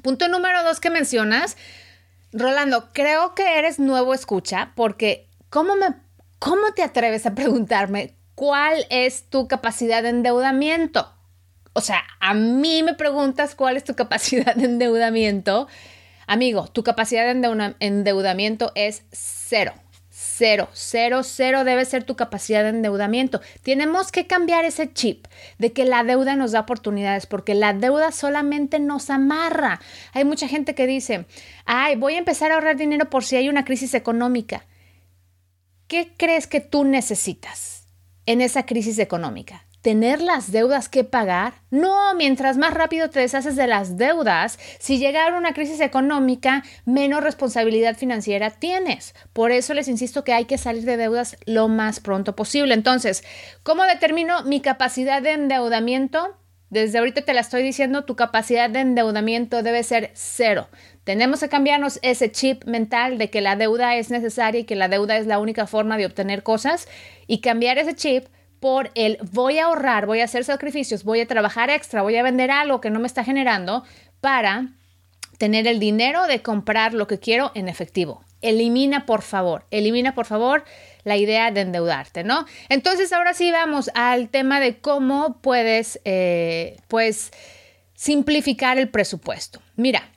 Punto 0.01 0.27
número 0.27 0.61
dos 0.63 0.81
que 0.81 0.89
mencionas. 0.89 1.55
Rolando, 2.33 2.89
creo 2.91 3.33
que 3.33 3.57
eres 3.57 3.79
nuevo 3.79 4.13
escucha 4.13 4.73
porque 4.75 5.29
¿cómo, 5.49 5.77
me, 5.77 5.87
¿cómo 6.37 6.73
te 6.73 6.83
atreves 6.83 7.25
a 7.25 7.33
preguntarme 7.33 8.13
cuál 8.35 8.85
es 8.89 9.29
tu 9.29 9.47
capacidad 9.47 10.03
de 10.03 10.09
endeudamiento? 10.09 11.14
O 11.77 11.81
sea, 11.81 12.05
a 12.21 12.33
mí 12.33 12.83
me 12.83 12.93
preguntas 12.93 13.53
cuál 13.53 13.75
es 13.75 13.83
tu 13.83 13.95
capacidad 13.95 14.55
de 14.55 14.63
endeudamiento. 14.63 15.67
Amigo, 16.25 16.67
tu 16.67 16.83
capacidad 16.83 17.25
de 17.25 17.75
endeudamiento 17.79 18.71
es 18.75 19.03
cero. 19.11 19.73
Cero, 20.09 20.69
cero, 20.71 21.23
cero 21.23 21.65
debe 21.65 21.83
ser 21.83 22.05
tu 22.05 22.15
capacidad 22.15 22.63
de 22.63 22.69
endeudamiento. 22.69 23.41
Tenemos 23.61 24.13
que 24.13 24.25
cambiar 24.25 24.63
ese 24.63 24.93
chip 24.93 25.27
de 25.57 25.73
que 25.73 25.83
la 25.83 26.05
deuda 26.05 26.37
nos 26.37 26.53
da 26.53 26.61
oportunidades, 26.61 27.25
porque 27.25 27.53
la 27.53 27.73
deuda 27.73 28.13
solamente 28.13 28.79
nos 28.79 29.09
amarra. 29.09 29.81
Hay 30.13 30.23
mucha 30.23 30.47
gente 30.47 30.75
que 30.75 30.87
dice, 30.87 31.25
ay, 31.65 31.97
voy 31.97 32.15
a 32.15 32.19
empezar 32.19 32.51
a 32.51 32.55
ahorrar 32.55 32.77
dinero 32.77 33.09
por 33.09 33.25
si 33.25 33.35
hay 33.35 33.49
una 33.49 33.65
crisis 33.65 33.93
económica. 33.93 34.65
¿Qué 35.87 36.13
crees 36.15 36.47
que 36.47 36.61
tú 36.61 36.85
necesitas 36.85 37.87
en 38.25 38.39
esa 38.39 38.65
crisis 38.65 38.97
económica? 38.99 39.65
Tener 39.85 40.19
las 40.19 40.51
deudas 40.51 40.89
que 40.89 41.03
pagar? 41.03 41.53
No, 41.69 42.15
mientras 42.15 42.57
más 42.57 42.73
rápido 42.73 43.11
te 43.11 43.19
deshaces 43.19 43.55
de 43.55 43.67
las 43.67 43.97
deudas, 43.97 44.57
si 44.79 44.97
llega 44.97 45.37
una 45.37 45.53
crisis 45.53 45.79
económica, 45.79 46.63
menos 46.85 47.23
responsabilidad 47.23 47.95
financiera 47.95 48.49
tienes. 48.49 49.13
Por 49.31 49.51
eso 49.51 49.75
les 49.75 49.87
insisto 49.87 50.23
que 50.23 50.33
hay 50.33 50.45
que 50.45 50.57
salir 50.57 50.85
de 50.85 50.97
deudas 50.97 51.37
lo 51.45 51.67
más 51.67 51.99
pronto 51.99 52.35
posible. 52.35 52.73
Entonces, 52.73 53.23
¿cómo 53.61 53.83
determino 53.83 54.41
mi 54.41 54.59
capacidad 54.59 55.21
de 55.21 55.33
endeudamiento? 55.33 56.35
Desde 56.71 56.97
ahorita 56.97 57.21
te 57.21 57.35
la 57.35 57.41
estoy 57.41 57.61
diciendo, 57.61 58.05
tu 58.05 58.15
capacidad 58.15 58.71
de 58.71 58.79
endeudamiento 58.79 59.61
debe 59.61 59.83
ser 59.83 60.09
cero. 60.15 60.67
Tenemos 61.03 61.41
que 61.41 61.49
cambiarnos 61.49 61.99
ese 62.01 62.31
chip 62.31 62.65
mental 62.65 63.19
de 63.19 63.29
que 63.29 63.41
la 63.41 63.55
deuda 63.55 63.97
es 63.97 64.09
necesaria 64.09 64.61
y 64.61 64.63
que 64.63 64.75
la 64.75 64.87
deuda 64.87 65.17
es 65.17 65.27
la 65.27 65.37
única 65.37 65.67
forma 65.67 65.95
de 65.95 66.07
obtener 66.07 66.41
cosas 66.41 66.87
y 67.27 67.41
cambiar 67.41 67.77
ese 67.77 67.93
chip 67.93 68.25
por 68.65 68.89
el 68.95 69.19
voy 69.31 69.59
a 69.59 69.65
ahorrar, 69.65 70.07
voy 70.07 70.21
a 70.21 70.23
hacer 70.23 70.43
sacrificios, 70.43 71.03
voy 71.03 71.21
a 71.21 71.27
trabajar 71.27 71.69
extra, 71.69 72.01
voy 72.01 72.15
a 72.15 72.23
vender 72.23 72.49
algo 72.49 72.81
que 72.81 72.89
no 72.89 72.99
me 72.99 73.05
está 73.05 73.23
generando 73.23 73.83
para 74.21 74.69
tener 75.37 75.67
el 75.67 75.79
dinero 75.79 76.25
de 76.25 76.41
comprar 76.41 76.95
lo 76.95 77.05
que 77.05 77.19
quiero 77.19 77.51
en 77.53 77.69
efectivo. 77.69 78.25
Elimina, 78.41 79.05
por 79.05 79.21
favor, 79.21 79.67
elimina, 79.69 80.15
por 80.15 80.25
favor, 80.25 80.63
la 81.03 81.15
idea 81.15 81.51
de 81.51 81.61
endeudarte, 81.61 82.23
¿no? 82.23 82.47
Entonces, 82.67 83.13
ahora 83.13 83.35
sí 83.35 83.51
vamos 83.51 83.91
al 83.93 84.29
tema 84.29 84.59
de 84.59 84.79
cómo 84.79 85.43
puedes, 85.43 86.01
eh, 86.03 86.77
pues, 86.87 87.33
simplificar 87.93 88.79
el 88.79 88.89
presupuesto. 88.89 89.61
Mira, 89.75 90.09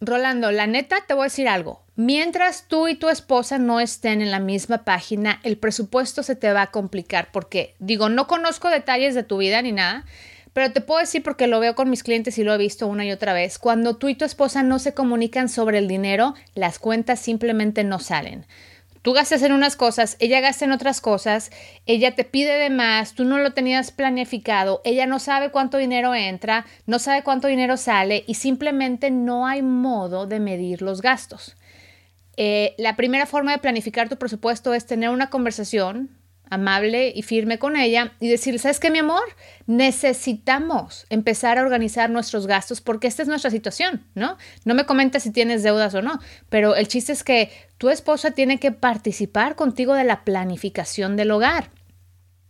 Rolando, 0.00 0.50
la 0.50 0.66
neta, 0.66 1.04
te 1.06 1.14
voy 1.14 1.22
a 1.22 1.24
decir 1.26 1.46
algo. 1.46 1.84
Mientras 2.02 2.64
tú 2.66 2.88
y 2.88 2.94
tu 2.94 3.10
esposa 3.10 3.58
no 3.58 3.78
estén 3.78 4.22
en 4.22 4.30
la 4.30 4.40
misma 4.40 4.84
página, 4.84 5.38
el 5.42 5.58
presupuesto 5.58 6.22
se 6.22 6.34
te 6.34 6.50
va 6.50 6.62
a 6.62 6.70
complicar 6.70 7.28
porque, 7.30 7.74
digo, 7.78 8.08
no 8.08 8.26
conozco 8.26 8.70
detalles 8.70 9.14
de 9.14 9.22
tu 9.22 9.36
vida 9.36 9.60
ni 9.60 9.72
nada, 9.72 10.06
pero 10.54 10.72
te 10.72 10.80
puedo 10.80 11.00
decir 11.00 11.22
porque 11.22 11.46
lo 11.46 11.60
veo 11.60 11.74
con 11.74 11.90
mis 11.90 12.02
clientes 12.02 12.38
y 12.38 12.42
lo 12.42 12.54
he 12.54 12.56
visto 12.56 12.86
una 12.86 13.04
y 13.04 13.12
otra 13.12 13.34
vez. 13.34 13.58
Cuando 13.58 13.96
tú 13.96 14.08
y 14.08 14.14
tu 14.14 14.24
esposa 14.24 14.62
no 14.62 14.78
se 14.78 14.94
comunican 14.94 15.50
sobre 15.50 15.76
el 15.76 15.88
dinero, 15.88 16.34
las 16.54 16.78
cuentas 16.78 17.20
simplemente 17.20 17.84
no 17.84 17.98
salen. 17.98 18.46
Tú 19.02 19.12
gastas 19.12 19.42
en 19.42 19.52
unas 19.52 19.76
cosas, 19.76 20.16
ella 20.20 20.40
gasta 20.40 20.64
en 20.64 20.72
otras 20.72 21.02
cosas, 21.02 21.50
ella 21.84 22.14
te 22.14 22.24
pide 22.24 22.54
de 22.54 22.70
más, 22.70 23.12
tú 23.12 23.26
no 23.26 23.36
lo 23.36 23.52
tenías 23.52 23.92
planificado, 23.92 24.80
ella 24.84 25.04
no 25.04 25.18
sabe 25.18 25.50
cuánto 25.50 25.76
dinero 25.76 26.14
entra, 26.14 26.64
no 26.86 26.98
sabe 26.98 27.22
cuánto 27.22 27.46
dinero 27.46 27.76
sale 27.76 28.24
y 28.26 28.36
simplemente 28.36 29.10
no 29.10 29.46
hay 29.46 29.60
modo 29.60 30.26
de 30.26 30.40
medir 30.40 30.80
los 30.80 31.02
gastos. 31.02 31.56
Eh, 32.42 32.74
la 32.78 32.96
primera 32.96 33.26
forma 33.26 33.52
de 33.52 33.58
planificar 33.58 34.08
tu 34.08 34.16
presupuesto 34.16 34.72
es 34.72 34.86
tener 34.86 35.10
una 35.10 35.28
conversación 35.28 36.08
amable 36.48 37.12
y 37.14 37.20
firme 37.20 37.58
con 37.58 37.76
ella 37.76 38.14
y 38.18 38.30
decirle, 38.30 38.58
¿sabes 38.58 38.80
qué, 38.80 38.90
mi 38.90 39.00
amor? 39.00 39.20
Necesitamos 39.66 41.04
empezar 41.10 41.58
a 41.58 41.62
organizar 41.62 42.08
nuestros 42.08 42.46
gastos 42.46 42.80
porque 42.80 43.08
esta 43.08 43.20
es 43.20 43.28
nuestra 43.28 43.50
situación, 43.50 44.06
¿no? 44.14 44.38
No 44.64 44.74
me 44.74 44.86
comentes 44.86 45.24
si 45.24 45.32
tienes 45.32 45.62
deudas 45.62 45.94
o 45.94 46.00
no, 46.00 46.18
pero 46.48 46.76
el 46.76 46.88
chiste 46.88 47.12
es 47.12 47.24
que 47.24 47.52
tu 47.76 47.90
esposa 47.90 48.30
tiene 48.30 48.58
que 48.58 48.72
participar 48.72 49.54
contigo 49.54 49.92
de 49.92 50.04
la 50.04 50.24
planificación 50.24 51.16
del 51.16 51.32
hogar. 51.32 51.68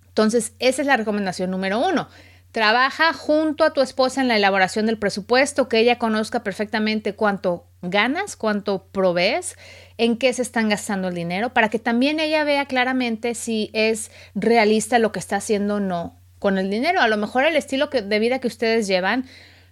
Entonces, 0.06 0.52
esa 0.60 0.82
es 0.82 0.86
la 0.86 0.98
recomendación 0.98 1.50
número 1.50 1.84
uno. 1.84 2.08
Trabaja 2.52 3.12
junto 3.12 3.64
a 3.64 3.72
tu 3.72 3.80
esposa 3.80 4.20
en 4.20 4.28
la 4.28 4.36
elaboración 4.36 4.86
del 4.86 4.98
presupuesto, 4.98 5.68
que 5.68 5.80
ella 5.80 5.98
conozca 5.98 6.44
perfectamente 6.44 7.16
cuánto 7.16 7.69
ganas, 7.82 8.36
cuánto 8.36 8.84
provees, 8.92 9.56
en 9.98 10.16
qué 10.16 10.32
se 10.32 10.42
están 10.42 10.68
gastando 10.68 11.08
el 11.08 11.14
dinero, 11.14 11.52
para 11.52 11.68
que 11.68 11.78
también 11.78 12.20
ella 12.20 12.44
vea 12.44 12.66
claramente 12.66 13.34
si 13.34 13.70
es 13.72 14.10
realista 14.34 14.98
lo 14.98 15.12
que 15.12 15.18
está 15.18 15.36
haciendo 15.36 15.76
o 15.76 15.80
no 15.80 16.16
con 16.38 16.58
el 16.58 16.70
dinero. 16.70 17.00
A 17.00 17.08
lo 17.08 17.16
mejor 17.16 17.44
el 17.44 17.56
estilo 17.56 17.88
de 17.88 18.18
vida 18.18 18.38
que 18.38 18.48
ustedes 18.48 18.86
llevan 18.86 19.26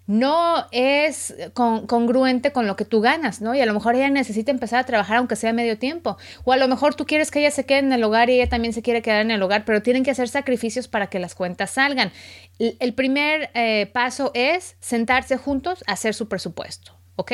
no 0.09 0.67
es 0.73 1.35
congruente 1.53 2.51
con 2.51 2.67
lo 2.67 2.77
que 2.77 2.87
tú 2.87 3.03
ganas, 3.03 3.43
¿no? 3.43 3.55
Y 3.55 3.61
a 3.61 3.67
lo 3.67 3.75
mejor 3.75 3.95
ella 3.95 4.09
necesita 4.09 4.51
empezar 4.51 4.81
a 4.81 4.87
trabajar 4.87 5.19
aunque 5.19 5.37
sea 5.37 5.53
medio 5.53 5.79
tiempo. 5.79 6.17
O 6.45 6.53
a 6.53 6.57
lo 6.57 6.67
mejor 6.67 6.95
tú 6.95 7.05
quieres 7.05 7.31
que 7.31 7.41
ella 7.41 7.51
se 7.51 7.67
quede 7.67 7.81
en 7.81 7.93
el 7.93 8.03
hogar 8.03 8.31
y 8.31 8.41
ella 8.41 8.49
también 8.49 8.73
se 8.73 8.81
quiere 8.81 9.03
quedar 9.03 9.21
en 9.21 9.31
el 9.31 9.43
hogar, 9.43 9.67
pero 9.67 9.83
tienen 9.83 10.05
que 10.05 10.11
hacer 10.11 10.31
sacrificios 10.31 10.89
para 10.89 11.09
que 11.09 11.19
las 11.19 11.35
cuentas 11.35 11.73
salgan. 11.73 12.11
El 12.59 12.95
primer 12.95 13.51
eh, 13.53 13.91
paso 13.93 14.31
es 14.33 14.77
sentarse 14.81 15.37
juntos 15.37 15.85
a 15.87 15.93
hacer 15.93 16.15
su 16.15 16.27
presupuesto, 16.27 16.93
¿ok? 17.17 17.33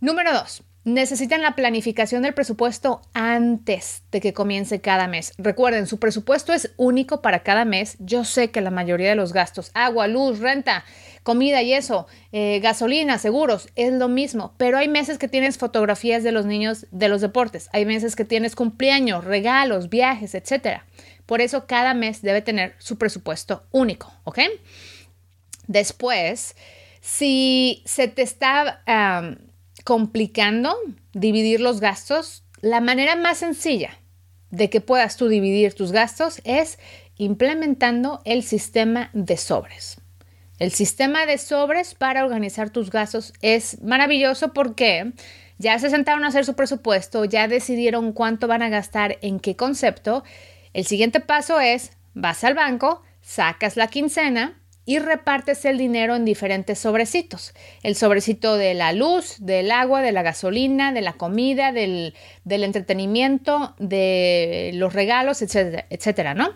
Número 0.00 0.32
dos, 0.32 0.62
Necesitan 0.84 1.40
la 1.40 1.54
planificación 1.54 2.22
del 2.22 2.34
presupuesto 2.34 3.00
antes 3.14 4.02
de 4.12 4.20
que 4.20 4.34
comience 4.34 4.82
cada 4.82 5.06
mes. 5.06 5.32
Recuerden, 5.38 5.86
su 5.86 5.98
presupuesto 5.98 6.52
es 6.52 6.74
único 6.76 7.22
para 7.22 7.42
cada 7.42 7.64
mes. 7.64 7.96
Yo 8.00 8.24
sé 8.24 8.50
que 8.50 8.60
la 8.60 8.70
mayoría 8.70 9.08
de 9.08 9.14
los 9.14 9.32
gastos, 9.32 9.70
agua, 9.72 10.08
luz, 10.08 10.40
renta, 10.40 10.84
comida 11.22 11.62
y 11.62 11.72
eso, 11.72 12.06
eh, 12.32 12.60
gasolina, 12.62 13.16
seguros, 13.16 13.70
es 13.76 13.94
lo 13.94 14.08
mismo. 14.08 14.52
Pero 14.58 14.76
hay 14.76 14.88
meses 14.88 15.16
que 15.16 15.26
tienes 15.26 15.56
fotografías 15.56 16.22
de 16.22 16.32
los 16.32 16.44
niños 16.44 16.86
de 16.90 17.08
los 17.08 17.22
deportes. 17.22 17.70
Hay 17.72 17.86
meses 17.86 18.14
que 18.14 18.26
tienes 18.26 18.54
cumpleaños, 18.54 19.24
regalos, 19.24 19.88
viajes, 19.88 20.34
etc. 20.34 20.82
Por 21.24 21.40
eso 21.40 21.66
cada 21.66 21.94
mes 21.94 22.20
debe 22.20 22.42
tener 22.42 22.74
su 22.76 22.98
presupuesto 22.98 23.64
único, 23.70 24.12
¿ok? 24.24 24.40
Después, 25.66 26.56
si 27.00 27.82
se 27.86 28.06
te 28.06 28.20
está 28.20 28.82
complicando 29.84 30.76
dividir 31.12 31.60
los 31.60 31.80
gastos, 31.80 32.44
la 32.60 32.80
manera 32.80 33.16
más 33.16 33.38
sencilla 33.38 33.98
de 34.50 34.70
que 34.70 34.80
puedas 34.80 35.16
tú 35.16 35.28
dividir 35.28 35.74
tus 35.74 35.92
gastos 35.92 36.40
es 36.44 36.78
implementando 37.16 38.20
el 38.24 38.42
sistema 38.42 39.10
de 39.12 39.36
sobres. 39.36 39.98
El 40.58 40.70
sistema 40.70 41.26
de 41.26 41.38
sobres 41.38 41.94
para 41.94 42.24
organizar 42.24 42.70
tus 42.70 42.90
gastos 42.90 43.32
es 43.42 43.82
maravilloso 43.82 44.52
porque 44.52 45.12
ya 45.58 45.78
se 45.78 45.90
sentaron 45.90 46.24
a 46.24 46.28
hacer 46.28 46.44
su 46.44 46.54
presupuesto, 46.54 47.24
ya 47.24 47.48
decidieron 47.48 48.12
cuánto 48.12 48.46
van 48.46 48.62
a 48.62 48.68
gastar 48.68 49.18
en 49.20 49.40
qué 49.40 49.56
concepto. 49.56 50.24
El 50.72 50.84
siguiente 50.84 51.20
paso 51.20 51.60
es, 51.60 51.92
vas 52.14 52.44
al 52.44 52.54
banco, 52.54 53.02
sacas 53.20 53.76
la 53.76 53.88
quincena, 53.88 54.60
y 54.86 54.98
repartes 54.98 55.64
el 55.64 55.78
dinero 55.78 56.14
en 56.14 56.24
diferentes 56.24 56.78
sobrecitos. 56.78 57.54
El 57.82 57.96
sobrecito 57.96 58.56
de 58.56 58.74
la 58.74 58.92
luz, 58.92 59.36
del 59.38 59.70
agua, 59.70 60.02
de 60.02 60.12
la 60.12 60.22
gasolina, 60.22 60.92
de 60.92 61.00
la 61.00 61.14
comida, 61.14 61.72
del, 61.72 62.14
entretenimiento, 62.44 63.74
de 63.78 64.72
los 64.74 64.92
regalos, 64.92 65.42
etcétera, 65.42 65.86
etcétera, 65.90 66.34
¿no? 66.34 66.50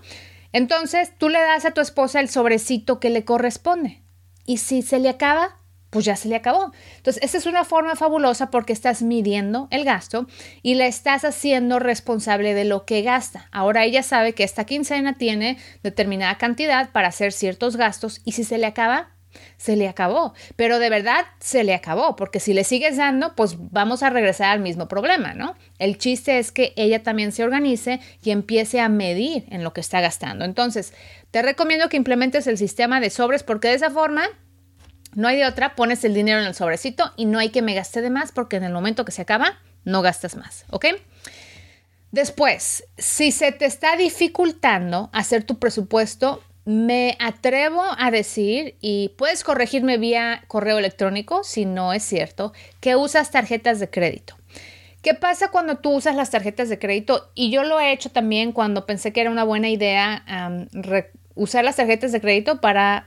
Entonces 0.53 1.13
tú 1.19 1.29
le 1.29 1.41
das 1.41 1.65
a 1.65 1.73
tu 1.73 1.81
esposa 1.81 2.21
el 2.21 2.29
sobrecito 2.29 3.01
que 3.01 3.11
le 3.11 3.25
corresponde. 3.25 4.03
Y 4.45 4.59
si 4.59 4.83
se 4.83 4.99
le 4.99 5.11
acaba, 5.11 5.58
pues 5.91 6.05
ya 6.05 6.17
se 6.17 6.29
le 6.29 6.37
acabó. 6.37 6.73
Entonces, 6.97 7.23
esta 7.23 7.39
es 7.39 7.47
una 7.47 7.65
forma 7.65 7.97
fabulosa 7.97 8.51
porque 8.51 8.73
estás 8.73 9.03
midiendo 9.03 9.69
el 9.71 9.85
gasto 9.85 10.27
y 10.63 10.75
la 10.75 10.87
estás 10.87 11.25
haciendo 11.25 11.79
responsable 11.79 12.55
de 12.55 12.65
lo 12.65 12.85
que 12.85 13.03
gasta. 13.03 13.49
Ahora 13.53 13.85
ella 13.85 14.03
sabe 14.03 14.35
que 14.35 14.45
esta 14.45 14.65
quincena 14.65 15.17
tiene 15.17 15.59
determinada 15.83 16.37
cantidad 16.37 16.91
para 16.91 17.09
hacer 17.09 17.33
ciertos 17.33 17.77
gastos 17.77 18.21
y 18.25 18.33
si 18.33 18.45
se 18.45 18.59
le 18.59 18.67
acaba, 18.67 19.11
se 19.57 19.77
le 19.77 19.89
acabó. 19.89 20.35
Pero 20.57 20.79
de 20.79 20.91
verdad 20.91 21.25
se 21.41 21.65
le 21.65 21.75
acabó, 21.75 22.17
porque 22.17 22.41
si 22.41 22.53
le 22.53 22.65
sigues 22.65 22.97
dando, 22.97 23.35
pues 23.35 23.57
vamos 23.59 24.03
a 24.03 24.11
regresar 24.11 24.51
al 24.51 24.61
mismo 24.61 24.89
problema, 24.89 25.35
¿no? 25.35 25.55
El 25.79 25.99
chiste 25.99 26.39
es 26.39 26.53
que 26.53 26.73
ella 26.77 27.03
también 27.03 27.33
se 27.33 27.45
organice 27.45 28.01
y 28.23 28.31
empiece 28.31 28.81
a 28.81 28.89
medir 28.89 29.47
en 29.51 29.65
lo 29.65 29.73
que 29.73 29.81
está 29.81 30.01
gastando. 30.01 30.45
Entonces, 30.45 30.93
te 31.31 31.43
recomiendo 31.43 31.89
que 31.89 31.97
implementes 31.97 32.47
el 32.47 32.59
sistema 32.59 33.01
de 33.01 33.11
sobres 33.11 33.43
porque 33.43 33.69
de 33.69 33.75
esa 33.75 33.91
forma 33.91 34.29
no 35.15 35.29
hay 35.29 35.37
de 35.37 35.47
otra, 35.47 35.75
pones 35.75 36.05
el 36.05 36.15
dinero 36.15 36.41
en 36.41 36.47
el 36.47 36.55
sobrecito 36.55 37.13
y 37.17 37.27
no 37.27 37.39
hay 37.39 37.51
que 37.51 37.63
me 37.63 37.75
gaste 37.75 38.01
de 38.01 38.11
más 38.11 38.33
porque 38.33 38.57
en 38.57 38.65
el 38.65 38.73
momento 38.73 39.05
que 39.05 39.13
se 39.13 39.23
acaba, 39.23 39.59
no 39.85 40.03
gastas 40.03 40.37
más, 40.37 40.65
¿ok? 40.71 40.87
Después, 42.11 42.85
si 42.97 43.33
se 43.33 43.53
te 43.53 43.67
está 43.67 43.97
dificultando 43.97 45.11
hacer 45.13 45.45
tu 45.45 45.59
presupuesto, 45.59 46.43
me 46.65 47.17
atrevo 47.19 47.83
a 47.97 48.11
decir, 48.11 48.77
y 48.81 49.11
puedes 49.17 49.45
corregirme 49.45 49.99
vía 49.99 50.45
correo 50.49 50.79
electrónico 50.79 51.43
si 51.45 51.65
no 51.65 51.93
es 51.93 52.03
cierto, 52.03 52.53
que 52.81 52.97
usas 52.97 53.31
tarjetas 53.31 53.81
de 53.81 53.91
crédito. 53.91 54.37
¿Qué 55.03 55.15
pasa 55.15 55.49
cuando 55.51 55.79
tú 55.79 55.93
usas 55.93 56.17
las 56.17 56.31
tarjetas 56.31 56.69
de 56.69 56.79
crédito? 56.79 57.31
Y 57.35 57.51
yo 57.51 57.63
lo 57.63 57.79
he 57.79 57.93
hecho 57.93 58.11
también 58.11 58.53
cuando 58.53 58.85
pensé 58.85 59.13
que 59.13 59.21
era 59.21 59.31
una 59.31 59.45
buena 59.45 59.71
idea 59.71 60.25
usar 61.39 61.65
las 61.65 61.77
tarjetas 61.77 62.13
de 62.13 62.21
crédito 62.21 62.61
para 62.61 63.07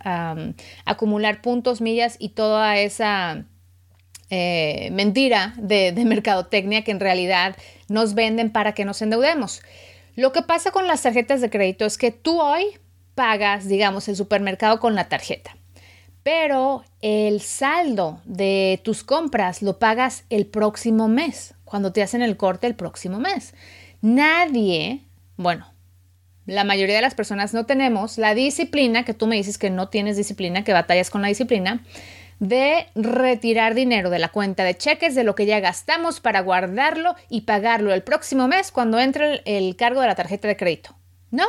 acumular 0.86 1.42
puntos, 1.42 1.82
millas 1.82 2.16
y 2.18 2.30
toda 2.30 2.78
esa 2.78 3.46
eh, 4.30 4.90
mentira 4.94 5.54
de, 5.58 5.92
de 5.92 6.06
mercadotecnia 6.06 6.84
que 6.84 6.92
en 6.92 7.02
realidad 7.02 7.56
nos 7.90 8.14
venden 8.14 8.50
para 8.50 8.74
que 8.74 8.86
nos 8.86 9.02
endeudemos. 9.02 9.62
Lo 10.16 10.32
que 10.32 10.42
pasa 10.42 10.72
con 10.72 10.88
las 10.88 11.02
tarjetas 11.02 11.42
de 11.42 11.50
crédito 11.50 11.86
es 11.86 11.98
que 11.98 12.12
tú 12.12 12.40
hoy 12.42 12.66
pagas, 13.16 13.68
digamos, 13.68 14.08
el 14.08 14.16
supermercado 14.16 14.80
con 14.80 14.96
la 14.96 15.10
tarjeta, 15.10 15.56
pero 16.24 16.84
el 17.02 17.42
saldo 17.42 18.22
de 18.24 18.80
tus 18.84 19.04
compras 19.04 19.62
lo 19.62 19.80
pagas 19.80 20.24
el 20.30 20.46
próximo 20.46 21.08
mes, 21.08 21.56
cuando 21.66 21.92
te 21.92 22.02
hacen 22.02 22.22
el 22.22 22.38
corte 22.38 22.68
el 22.68 22.76
próximo 22.76 23.20
mes. 23.20 23.54
Nadie, 24.02 25.04
bueno, 25.36 25.71
la 26.46 26.64
mayoría 26.64 26.96
de 26.96 27.02
las 27.02 27.16
personas 27.16 27.54
no 27.54 27.66
tenemos 27.66 28.18
la 28.18 28.34
disciplina, 28.34 29.06
que 29.06 29.14
tú 29.14 29.28
me 29.28 29.36
dices 29.36 29.58
que 29.58 29.70
no 29.70 29.90
tienes 29.90 30.18
disciplina, 30.18 30.64
que 30.64 30.74
batallas 30.74 31.10
con 31.10 31.22
la 31.22 31.28
disciplina, 31.28 31.84
de 32.40 32.88
retirar 32.96 33.76
dinero 33.76 34.10
de 34.10 34.18
la 34.18 34.30
cuenta 34.30 34.64
de 34.64 34.76
cheques 34.76 35.14
de 35.14 35.24
lo 35.24 35.36
que 35.36 35.46
ya 35.46 35.60
gastamos 35.60 36.20
para 36.20 36.42
guardarlo 36.42 37.16
y 37.30 37.42
pagarlo 37.42 37.94
el 37.94 38.02
próximo 38.02 38.48
mes 38.48 38.72
cuando 38.72 39.00
entre 39.00 39.44
el, 39.46 39.76
cargo 39.76 40.02
de 40.02 40.08
la 40.08 40.16
tarjeta 40.16 40.48
de 40.48 40.58
crédito. 40.58 40.96
No. 41.30 41.46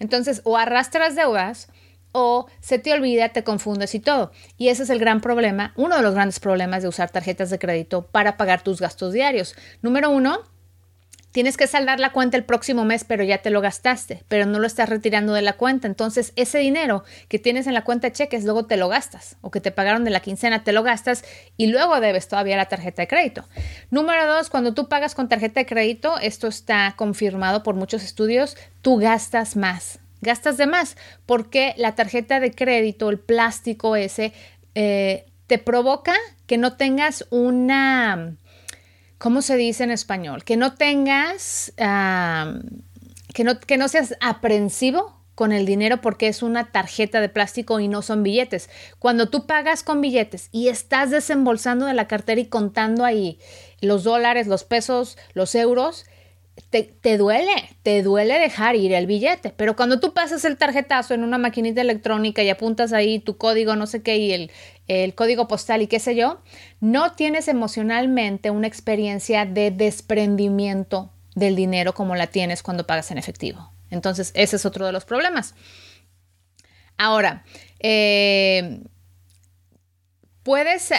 Entonces, 0.00 0.40
o 0.44 0.56
arrastras 0.56 1.14
deudas 1.14 1.68
o 2.10 2.48
se 2.60 2.80
te 2.80 2.92
olvida, 2.92 3.28
te 3.28 3.44
confundes 3.44 3.94
y 3.94 4.00
todo. 4.00 4.32
Y 4.58 4.68
ese 4.68 4.82
es 4.82 4.90
el 4.90 4.98
gran 4.98 5.20
problema, 5.20 5.72
uno 5.76 5.96
de 5.96 6.02
los 6.02 6.14
grandes 6.14 6.40
problemas 6.40 6.82
de 6.82 6.88
usar 6.88 7.10
tarjetas 7.10 7.50
de 7.50 7.60
crédito 7.60 8.06
para 8.06 8.36
pagar 8.36 8.62
tus 8.62 8.80
gastos 8.80 9.12
diarios. 9.12 9.54
Número 9.82 10.10
uno, 10.10 10.40
Tienes 11.34 11.56
que 11.56 11.66
saldar 11.66 11.98
la 11.98 12.12
cuenta 12.12 12.36
el 12.36 12.44
próximo 12.44 12.84
mes, 12.84 13.02
pero 13.02 13.24
ya 13.24 13.38
te 13.38 13.50
lo 13.50 13.60
gastaste, 13.60 14.22
pero 14.28 14.46
no 14.46 14.60
lo 14.60 14.68
estás 14.68 14.88
retirando 14.88 15.32
de 15.32 15.42
la 15.42 15.54
cuenta. 15.54 15.88
Entonces, 15.88 16.32
ese 16.36 16.58
dinero 16.58 17.02
que 17.26 17.40
tienes 17.40 17.66
en 17.66 17.74
la 17.74 17.82
cuenta 17.82 18.06
de 18.06 18.12
cheques, 18.12 18.44
luego 18.44 18.66
te 18.66 18.76
lo 18.76 18.88
gastas, 18.88 19.36
o 19.40 19.50
que 19.50 19.60
te 19.60 19.72
pagaron 19.72 20.04
de 20.04 20.12
la 20.12 20.20
quincena, 20.20 20.62
te 20.62 20.72
lo 20.72 20.84
gastas 20.84 21.24
y 21.56 21.66
luego 21.66 21.98
debes 21.98 22.28
todavía 22.28 22.56
la 22.56 22.66
tarjeta 22.66 23.02
de 23.02 23.08
crédito. 23.08 23.48
Número 23.90 24.32
dos, 24.32 24.48
cuando 24.48 24.74
tú 24.74 24.88
pagas 24.88 25.16
con 25.16 25.28
tarjeta 25.28 25.58
de 25.58 25.66
crédito, 25.66 26.20
esto 26.20 26.46
está 26.46 26.94
confirmado 26.96 27.64
por 27.64 27.74
muchos 27.74 28.04
estudios, 28.04 28.56
tú 28.80 28.98
gastas 28.98 29.56
más. 29.56 29.98
Gastas 30.20 30.56
de 30.56 30.68
más 30.68 30.96
porque 31.26 31.74
la 31.78 31.96
tarjeta 31.96 32.38
de 32.38 32.52
crédito, 32.52 33.10
el 33.10 33.18
plástico 33.18 33.96
ese, 33.96 34.32
eh, 34.76 35.26
te 35.48 35.58
provoca 35.58 36.14
que 36.46 36.58
no 36.58 36.76
tengas 36.76 37.26
una 37.30 38.36
¿cómo 39.24 39.40
se 39.40 39.56
dice 39.56 39.84
en 39.84 39.90
español? 39.90 40.44
Que 40.44 40.58
no 40.58 40.74
tengas, 40.74 41.72
que, 41.78 43.42
no, 43.42 43.58
que 43.58 43.78
no 43.78 43.88
seas 43.88 44.14
aprensivo 44.20 45.18
con 45.34 45.50
el 45.50 45.64
dinero 45.64 46.02
porque 46.02 46.28
es 46.28 46.42
una 46.42 46.70
tarjeta 46.72 47.22
de 47.22 47.30
plástico 47.30 47.80
y 47.80 47.88
no 47.88 48.02
son 48.02 48.22
billetes. 48.22 48.68
Cuando 48.98 49.30
tú 49.30 49.46
pagas 49.46 49.82
con 49.82 50.02
billetes 50.02 50.50
y 50.52 50.68
estás 50.68 51.10
desembolsando 51.10 51.86
de 51.86 51.94
la 51.94 52.06
cartera 52.06 52.38
y 52.38 52.48
contando 52.48 53.02
ahí 53.02 53.38
los 53.80 54.04
dólares, 54.04 54.46
los 54.46 54.64
pesos, 54.64 55.16
los 55.32 55.54
euros, 55.54 56.04
te, 56.70 57.18
duele, 57.18 57.52
te 57.82 58.02
duele 58.02 58.38
dejar 58.38 58.76
ir 58.76 58.92
el 58.92 59.06
billete, 59.06 59.52
pero 59.56 59.74
cuando 59.74 60.00
tú 60.00 60.12
pasas 60.12 60.44
el 60.44 60.56
tarjetazo 60.56 61.14
en 61.14 61.24
una 61.24 61.38
maquinita 61.38 61.80
electrónica 61.80 62.42
y 62.42 62.50
apuntas 62.50 62.92
ahí 62.92 63.18
tu 63.18 63.36
código, 63.36 63.74
no 63.76 63.86
sé 63.86 64.02
qué, 64.02 64.16
y 64.18 64.32
el, 64.32 64.50
el 64.88 65.14
código 65.14 65.48
postal 65.48 65.82
y 65.82 65.86
qué 65.86 65.98
sé 65.98 66.14
yo, 66.14 66.40
no 66.80 67.12
tienes 67.12 67.48
emocionalmente 67.48 68.50
una 68.50 68.66
experiencia 68.66 69.46
de 69.46 69.70
desprendimiento 69.70 71.10
del 71.34 71.56
dinero 71.56 71.94
como 71.94 72.16
la 72.16 72.26
tienes 72.26 72.62
cuando 72.62 72.86
pagas 72.86 73.10
en 73.10 73.18
efectivo. 73.18 73.70
Entonces, 73.90 74.32
ese 74.34 74.56
es 74.56 74.66
otro 74.66 74.86
de 74.86 74.92
los 74.92 75.04
problemas. 75.04 75.54
Ahora, 76.96 77.44
eh, 77.80 78.82
puedes, 80.42 80.90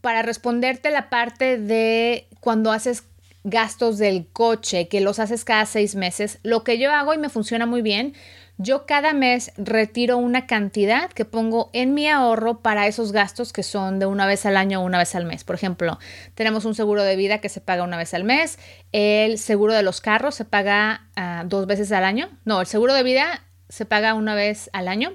para 0.00 0.22
responderte 0.22 0.90
la 0.90 1.08
parte 1.08 1.58
de 1.58 2.28
cuando 2.40 2.72
haces 2.72 3.04
gastos 3.42 3.96
del 3.96 4.28
coche, 4.28 4.88
que 4.88 5.00
los 5.00 5.18
haces 5.18 5.44
cada 5.44 5.64
seis 5.64 5.94
meses, 5.94 6.38
lo 6.42 6.62
que 6.62 6.78
yo 6.78 6.92
hago 6.92 7.14
y 7.14 7.18
me 7.18 7.30
funciona 7.30 7.64
muy 7.64 7.80
bien, 7.80 8.14
yo 8.62 8.84
cada 8.84 9.14
mes 9.14 9.52
retiro 9.56 10.18
una 10.18 10.46
cantidad 10.46 11.08
que 11.10 11.24
pongo 11.24 11.70
en 11.72 11.94
mi 11.94 12.08
ahorro 12.08 12.60
para 12.60 12.86
esos 12.86 13.10
gastos 13.10 13.54
que 13.54 13.62
son 13.62 13.98
de 13.98 14.04
una 14.04 14.26
vez 14.26 14.44
al 14.44 14.58
año 14.58 14.82
o 14.82 14.84
una 14.84 14.98
vez 14.98 15.14
al 15.14 15.24
mes. 15.24 15.44
Por 15.44 15.54
ejemplo, 15.54 15.98
tenemos 16.34 16.66
un 16.66 16.74
seguro 16.74 17.02
de 17.02 17.16
vida 17.16 17.38
que 17.38 17.48
se 17.48 17.62
paga 17.62 17.84
una 17.84 17.96
vez 17.96 18.12
al 18.12 18.24
mes, 18.24 18.58
el 18.92 19.38
seguro 19.38 19.72
de 19.72 19.82
los 19.82 20.02
carros 20.02 20.34
se 20.34 20.44
paga 20.44 21.08
ah, 21.16 21.44
dos 21.46 21.66
veces 21.66 21.90
al 21.90 22.04
año, 22.04 22.28
no, 22.44 22.60
el 22.60 22.66
seguro 22.66 22.92
de 22.92 23.02
vida 23.02 23.44
se 23.70 23.86
paga 23.86 24.12
una 24.12 24.34
vez 24.34 24.68
al 24.74 24.88
año. 24.88 25.14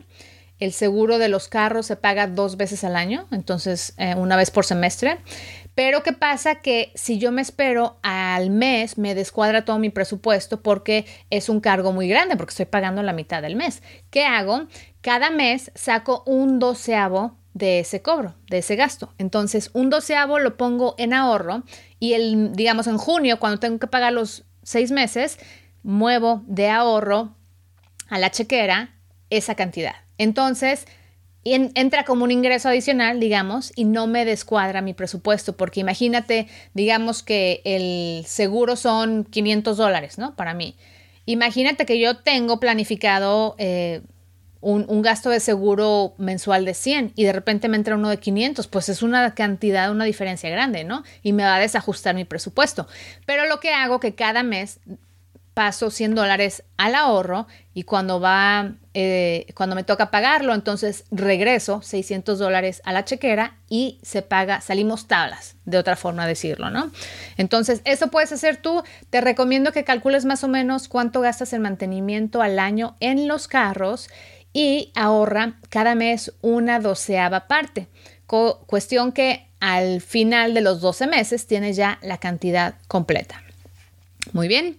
El 0.57 0.71
seguro 0.71 1.17
de 1.17 1.27
los 1.27 1.49
carros 1.49 1.85
se 1.85 1.97
paga 1.97 2.27
dos 2.27 2.55
veces 2.55 2.85
al 2.85 2.95
año, 2.95 3.27
entonces 3.31 3.93
eh, 3.97 4.15
una 4.15 4.37
vez 4.37 4.51
por 4.51 4.63
semestre. 4.63 5.19
Pero 5.75 6.03
¿qué 6.03 6.13
pasa? 6.13 6.55
Que 6.55 6.91
si 6.95 7.19
yo 7.19 7.31
me 7.31 7.41
espero 7.41 7.99
al 8.01 8.49
mes, 8.49 8.97
me 8.97 9.13
descuadra 9.13 9.65
todo 9.65 9.77
mi 9.77 9.89
presupuesto 9.89 10.61
porque 10.61 11.05
es 11.29 11.49
un 11.49 11.59
cargo 11.59 11.91
muy 11.91 12.07
grande, 12.07 12.37
porque 12.37 12.51
estoy 12.51 12.65
pagando 12.65 13.03
la 13.03 13.13
mitad 13.13 13.41
del 13.41 13.57
mes. 13.57 13.83
¿Qué 14.09 14.25
hago? 14.25 14.67
Cada 15.01 15.29
mes 15.29 15.71
saco 15.75 16.23
un 16.25 16.59
doceavo 16.59 17.37
de 17.53 17.79
ese 17.79 18.01
cobro, 18.01 18.35
de 18.49 18.59
ese 18.59 18.75
gasto. 18.75 19.13
Entonces, 19.17 19.69
un 19.73 19.89
doceavo 19.89 20.39
lo 20.39 20.57
pongo 20.57 20.95
en 20.97 21.13
ahorro 21.13 21.63
y 21.99 22.13
el, 22.13 22.53
digamos, 22.53 22.87
en 22.87 22.97
junio, 22.97 23.39
cuando 23.39 23.59
tengo 23.59 23.77
que 23.79 23.87
pagar 23.87 24.13
los 24.13 24.45
seis 24.63 24.91
meses, 24.91 25.39
muevo 25.83 26.43
de 26.47 26.69
ahorro 26.69 27.35
a 28.09 28.17
la 28.17 28.31
chequera 28.31 28.95
esa 29.29 29.55
cantidad. 29.55 29.95
Entonces, 30.17 30.85
y 31.47 31.53
entra 31.53 32.05
como 32.05 32.23
un 32.23 32.31
ingreso 32.31 32.69
adicional, 32.69 33.19
digamos, 33.19 33.71
y 33.75 33.85
no 33.85 34.07
me 34.07 34.25
descuadra 34.25 34.81
mi 34.81 34.95
presupuesto, 34.95 35.55
porque 35.55 35.79
imagínate, 35.79 36.47
digamos 36.73 37.21
que 37.21 37.61
el 37.65 38.25
seguro 38.25 38.75
son 38.75 39.25
500 39.25 39.77
dólares, 39.77 40.17
¿no? 40.17 40.35
Para 40.35 40.55
mí. 40.55 40.75
Imagínate 41.27 41.85
que 41.85 41.99
yo 41.99 42.17
tengo 42.17 42.59
planificado 42.59 43.53
eh, 43.59 44.01
un, 44.59 45.03
gasto 45.03 45.29
de 45.29 45.39
seguro 45.39 46.15
mensual 46.17 46.65
de 46.65 46.73
100 46.73 47.11
y 47.15 47.25
de 47.25 47.33
repente 47.33 47.67
me 47.67 47.77
entra 47.77 47.93
uno 47.93 48.09
de 48.09 48.17
500, 48.17 48.65
pues 48.65 48.89
es 48.89 49.03
una 49.03 49.35
cantidad, 49.35 49.91
una 49.91 50.05
diferencia 50.05 50.49
grande, 50.49 50.83
¿no? 50.83 51.03
Y 51.21 51.33
me 51.33 51.43
va 51.43 51.57
a 51.57 51.59
desajustar 51.59 52.15
mi 52.15 52.25
presupuesto. 52.25 52.87
Pero 53.27 53.45
lo 53.45 53.59
que 53.59 53.71
hago 53.71 53.99
que 53.99 54.15
cada 54.15 54.41
mes 54.41 54.79
paso 55.53 55.91
100 55.91 56.15
dólares 56.15 56.63
al 56.77 56.95
ahorro 56.95 57.45
y 57.75 57.83
cuando 57.83 58.19
va, 58.19 58.73
eh, 58.97 59.47
cuando 59.55 59.75
me 59.75 59.83
toca 59.83 60.09
pagarlo, 60.09 60.53
entonces 60.53 61.03
regreso 61.11 61.81
600 61.81 62.39
dólares 62.39 62.81
a 62.85 62.93
la 62.93 63.03
chequera 63.03 63.57
y 63.69 63.99
se 64.03 64.21
paga, 64.21 64.61
salimos 64.61 65.05
tablas, 65.09 65.57
de 65.65 65.77
otra 65.77 65.97
forma 65.97 66.23
de 66.23 66.29
decirlo, 66.29 66.69
¿no? 66.69 66.91
Entonces, 67.35 67.81
eso 67.83 68.07
puedes 68.07 68.31
hacer 68.31 68.55
tú. 68.55 68.83
Te 69.09 69.19
recomiendo 69.19 69.73
que 69.73 69.83
calcules 69.83 70.23
más 70.23 70.45
o 70.45 70.47
menos 70.47 70.87
cuánto 70.87 71.19
gastas 71.19 71.51
en 71.51 71.63
mantenimiento 71.63 72.41
al 72.41 72.57
año 72.57 72.95
en 73.01 73.27
los 73.27 73.49
carros 73.49 74.09
y 74.53 74.93
ahorra 74.95 75.59
cada 75.67 75.93
mes 75.93 76.31
una 76.39 76.79
doceava 76.79 77.47
parte. 77.47 77.89
cuestión 78.27 79.11
que 79.11 79.49
al 79.59 79.99
final 79.99 80.53
de 80.53 80.61
los 80.61 80.79
12 80.79 81.07
meses 81.07 81.47
tienes 81.47 81.75
ya 81.75 81.99
la 82.01 82.17
cantidad 82.17 82.75
completa. 82.87 83.43
Muy 84.31 84.47
bien. 84.47 84.77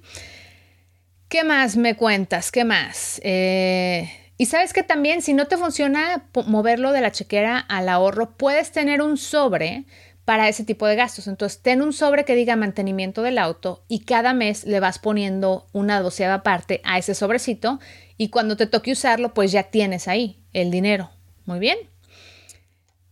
¿Qué 1.29 1.43
más 1.43 1.77
me 1.77 1.97
cuentas? 1.97 2.53
¿Qué 2.53 2.65
más? 2.65 3.21
Eh, 3.25 4.09
y 4.39 4.47
sabes 4.47 4.73
que 4.73 4.85
también 4.85 5.23
si 5.23 5.35
no 5.35 5.47
te 5.47 5.57
funciona 5.57 6.29
moverlo 6.47 6.93
de 6.93 7.01
la 7.01 7.11
chequera 7.11 7.59
al 7.59 7.89
ahorro, 7.89 8.37
puedes 8.37 8.71
tener 8.71 9.03
un 9.03 9.17
sobre 9.17 9.87
para 10.25 10.49
ese 10.49 10.65
tipo 10.65 10.87
de 10.87 10.95
gastos. 10.95 11.27
Entonces, 11.27 11.63
ten 11.63 11.83
un 11.83 11.93
sobre 11.93 12.25
que 12.25 12.37
diga 12.37 12.55
mantenimiento 12.55 13.23
del 13.23 13.39
auto 13.39 13.85
y 13.89 14.01
cada 14.01 14.35
mes 14.35 14.65
le 14.65 14.79
vas 14.79 15.01
poniendo 15.01 15.67
una 15.73 16.01
doceava 16.01 16.45
parte 16.45 16.81
a 16.85 16.99
ese 16.99 17.15
sobrecito 17.15 17.81
y 18.17 18.29
cuando 18.29 18.57
te 18.57 18.67
toque 18.67 18.93
usarlo, 18.93 19.35
pues 19.35 19.51
ya 19.51 19.65
tienes 19.65 20.07
ahí 20.07 20.45
el 20.53 20.71
dinero. 20.71 21.11
Muy 21.45 21.59
bien. 21.59 21.79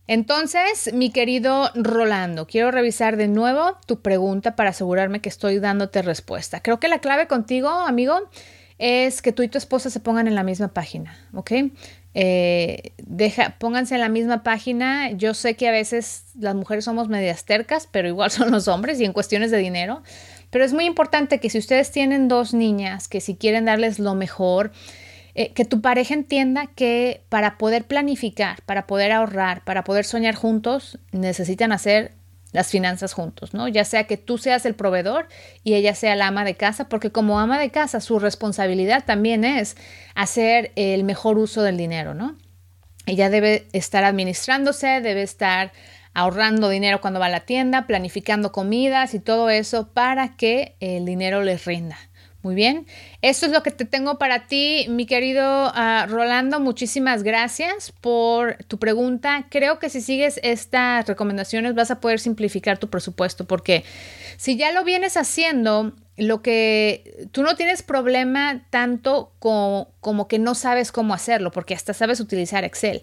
Entonces, 0.07 0.93
mi 0.93 1.09
querido 1.09 1.71
Rolando, 1.73 2.45
quiero 2.45 2.69
revisar 2.71 3.17
de 3.17 3.27
nuevo 3.27 3.77
tu 3.87 4.01
pregunta 4.01 4.55
para 4.55 4.69
asegurarme 4.69 5.19
que 5.19 5.29
estoy 5.29 5.59
dándote 5.59 6.01
respuesta. 6.01 6.61
Creo 6.61 6.79
que 6.79 6.87
la 6.87 6.99
clave 6.99 7.27
contigo, 7.27 7.69
amigo, 7.69 8.29
es 8.77 9.21
que 9.21 9.31
tú 9.31 9.41
y 9.41 9.47
tu 9.47 9.57
esposa 9.57 9.89
se 9.89 9.99
pongan 9.99 10.27
en 10.27 10.35
la 10.35 10.43
misma 10.43 10.67
página, 10.69 11.17
¿ok? 11.33 11.51
Eh, 12.13 12.93
pónganse 13.57 13.95
en 13.95 14.01
la 14.01 14.09
misma 14.09 14.43
página. 14.43 15.11
Yo 15.11 15.33
sé 15.33 15.55
que 15.55 15.67
a 15.67 15.71
veces 15.71 16.25
las 16.39 16.55
mujeres 16.55 16.85
somos 16.85 17.09
medias 17.09 17.45
tercas, 17.45 17.87
pero 17.91 18.07
igual 18.07 18.31
son 18.31 18.51
los 18.51 18.67
hombres 18.67 18.99
y 18.99 19.05
en 19.05 19.13
cuestiones 19.13 19.51
de 19.51 19.57
dinero. 19.57 20.03
Pero 20.49 20.63
es 20.63 20.73
muy 20.73 20.85
importante 20.85 21.39
que 21.39 21.49
si 21.49 21.57
ustedes 21.57 21.91
tienen 21.91 22.27
dos 22.27 22.53
niñas, 22.53 23.07
que 23.07 23.21
si 23.21 23.35
quieren 23.35 23.65
darles 23.65 23.99
lo 23.99 24.15
mejor, 24.15 24.71
eh, 25.35 25.51
que 25.51 25.65
tu 25.65 25.81
pareja 25.81 26.13
entienda 26.13 26.67
que 26.67 27.23
para 27.27 27.57
poder 27.57 27.83
planificar, 27.83 28.61
para 28.63 28.87
poder 28.87 29.11
ahorrar, 29.11 29.65
para 29.65 29.83
poder 29.83 30.05
soñar 30.05 30.33
juntos, 30.33 30.97
necesitan 31.11 31.73
hacer 31.73 32.13
las 32.53 32.69
finanzas 32.69 33.11
juntos, 33.11 33.53
¿no? 33.53 33.67
Ya 33.67 33.83
sea 33.83 34.05
que 34.05 34.15
tú 34.15 34.37
seas 34.37 34.65
el 34.65 34.75
proveedor 34.75 35.27
y 35.65 35.73
ella 35.73 35.93
sea 35.93 36.15
la 36.15 36.27
ama 36.27 36.45
de 36.45 36.55
casa, 36.55 36.87
porque 36.87 37.11
como 37.11 37.37
ama 37.37 37.59
de 37.59 37.69
casa 37.69 37.99
su 37.99 38.17
responsabilidad 38.17 39.03
también 39.03 39.43
es 39.43 39.75
hacer 40.15 40.71
el 40.77 41.03
mejor 41.03 41.37
uso 41.37 41.63
del 41.63 41.75
dinero, 41.75 42.13
¿no? 42.13 42.37
Ella 43.05 43.29
debe 43.29 43.67
estar 43.73 44.05
administrándose, 44.05 45.01
debe 45.01 45.21
estar 45.21 45.73
ahorrando 46.13 46.69
dinero 46.69 47.01
cuando 47.01 47.19
va 47.19 47.25
a 47.25 47.29
la 47.29 47.41
tienda, 47.41 47.87
planificando 47.87 48.53
comidas 48.53 49.13
y 49.13 49.19
todo 49.19 49.49
eso 49.49 49.89
para 49.89 50.37
que 50.37 50.77
el 50.79 51.03
dinero 51.05 51.43
les 51.43 51.65
rinda. 51.65 51.97
Muy 52.45 52.53
bien, 52.53 52.85
esto 53.23 53.47
es 53.47 53.51
lo 53.51 53.63
que 53.63 53.71
te 53.71 53.85
tengo 53.85 54.19
para 54.19 54.45
ti, 54.45 54.85
mi 54.87 55.07
querido 55.07 55.69
uh, 55.69 56.05
Rolando. 56.07 56.59
Muchísimas 56.59 57.23
gracias 57.23 57.91
por 58.01 58.63
tu 58.65 58.77
pregunta. 58.77 59.47
Creo 59.49 59.79
que 59.79 59.89
si 59.89 59.99
sigues 59.99 60.39
estas 60.43 61.07
recomendaciones 61.07 61.73
vas 61.73 61.89
a 61.89 61.99
poder 61.99 62.19
simplificar 62.19 62.77
tu 62.77 62.87
presupuesto 62.87 63.45
porque 63.45 63.83
si 64.37 64.57
ya 64.57 64.71
lo 64.71 64.83
vienes 64.83 65.17
haciendo, 65.17 65.93
lo 66.17 66.43
que 66.43 67.27
tú 67.31 67.41
no 67.41 67.55
tienes 67.55 67.81
problema 67.81 68.61
tanto 68.69 69.31
como 69.39 70.27
que 70.27 70.37
no 70.37 70.53
sabes 70.53 70.91
cómo 70.91 71.15
hacerlo, 71.15 71.49
porque 71.49 71.73
hasta 71.73 71.95
sabes 71.95 72.19
utilizar 72.19 72.63
Excel. 72.63 73.01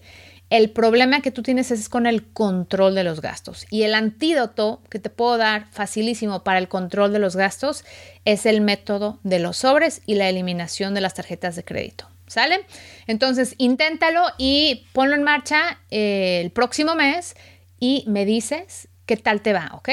El 0.53 0.69
problema 0.69 1.23
que 1.23 1.31
tú 1.31 1.43
tienes 1.43 1.71
es 1.71 1.89
con 1.89 2.07
el 2.07 2.25
control 2.27 2.95
de 2.95 3.05
los 3.05 3.23
gastos. 3.23 3.65
Y 3.71 3.85
el 3.85 3.95
antídoto 3.95 4.83
que 4.91 4.99
te 4.99 5.09
puedo 5.09 5.39
dar 5.39 5.67
facilísimo 5.73 6.45
para 6.45 6.59
el 6.59 6.69
control 6.69 7.11
de 7.15 7.19
los 7.19 7.37
gastos 7.37 7.87
es 8.27 8.45
el 8.45 8.61
método 8.61 9.19
de 9.23 9.39
los 9.39 9.57
sobres 9.57 10.03
y 10.05 10.15
la 10.17 10.29
eliminación 10.29 10.93
de 10.93 11.01
las 11.01 11.15
tarjetas 11.15 11.57
de 11.57 11.65
crédito. 11.65 12.07
¿Sale? 12.27 12.67
Entonces, 13.07 13.55
inténtalo 13.57 14.27
y 14.37 14.85
ponlo 14.93 15.15
en 15.15 15.23
marcha 15.23 15.81
eh, 15.91 16.43
el 16.45 16.51
próximo 16.51 16.97
mes 16.97 17.35
y 17.81 18.05
me 18.07 18.27
dices 18.27 18.89
qué 19.07 19.17
tal 19.17 19.43
te 19.43 19.53
va, 19.53 19.71
¿ok? 19.75 19.89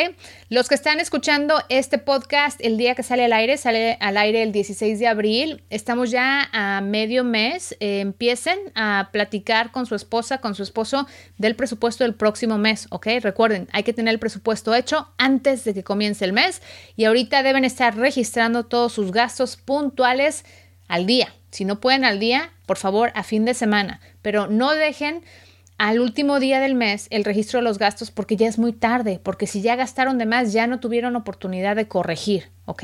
Los 0.49 0.67
que 0.69 0.75
están 0.75 0.99
escuchando 0.99 1.61
este 1.69 1.97
podcast 1.97 2.59
el 2.61 2.77
día 2.77 2.95
que 2.95 3.03
sale 3.03 3.25
al 3.25 3.33
aire, 3.33 3.57
sale 3.57 3.97
al 3.99 4.17
aire 4.17 4.43
el 4.43 4.51
16 4.51 4.99
de 4.99 5.07
abril, 5.07 5.63
estamos 5.69 6.11
ya 6.11 6.49
a 6.51 6.81
medio 6.81 7.23
mes, 7.23 7.75
eh, 7.79 8.01
empiecen 8.01 8.57
a 8.75 9.09
platicar 9.11 9.71
con 9.71 9.85
su 9.85 9.95
esposa, 9.95 10.39
con 10.39 10.55
su 10.55 10.63
esposo 10.63 11.07
del 11.37 11.55
presupuesto 11.55 12.03
del 12.03 12.13
próximo 12.13 12.57
mes, 12.57 12.87
¿ok? 12.91 13.07
Recuerden, 13.21 13.67
hay 13.71 13.83
que 13.83 13.93
tener 13.93 14.13
el 14.13 14.19
presupuesto 14.19 14.75
hecho 14.75 15.09
antes 15.17 15.63
de 15.63 15.73
que 15.73 15.83
comience 15.83 16.23
el 16.25 16.33
mes 16.33 16.61
y 16.95 17.05
ahorita 17.05 17.43
deben 17.43 17.65
estar 17.65 17.97
registrando 17.97 18.65
todos 18.65 18.93
sus 18.93 19.11
gastos 19.11 19.57
puntuales 19.57 20.45
al 20.87 21.05
día. 21.05 21.33
Si 21.51 21.65
no 21.65 21.79
pueden 21.79 22.05
al 22.05 22.19
día, 22.19 22.51
por 22.67 22.77
favor, 22.77 23.11
a 23.15 23.23
fin 23.23 23.43
de 23.43 23.55
semana, 23.55 24.01
pero 24.21 24.47
no 24.47 24.75
dejen 24.75 25.23
al 25.79 25.99
último 25.99 26.39
día 26.39 26.59
del 26.59 26.75
mes 26.75 27.07
el 27.09 27.25
registro 27.25 27.59
de 27.59 27.63
los 27.63 27.79
gastos 27.79 28.11
porque 28.11 28.35
ya 28.35 28.47
es 28.47 28.59
muy 28.59 28.73
tarde, 28.73 29.19
porque 29.23 29.47
si 29.47 29.61
ya 29.61 29.75
gastaron 29.75 30.19
de 30.19 30.27
más 30.27 30.53
ya 30.53 30.67
no 30.67 30.79
tuvieron 30.79 31.15
oportunidad 31.15 31.75
de 31.75 31.87
corregir, 31.87 32.51
¿ok? 32.65 32.83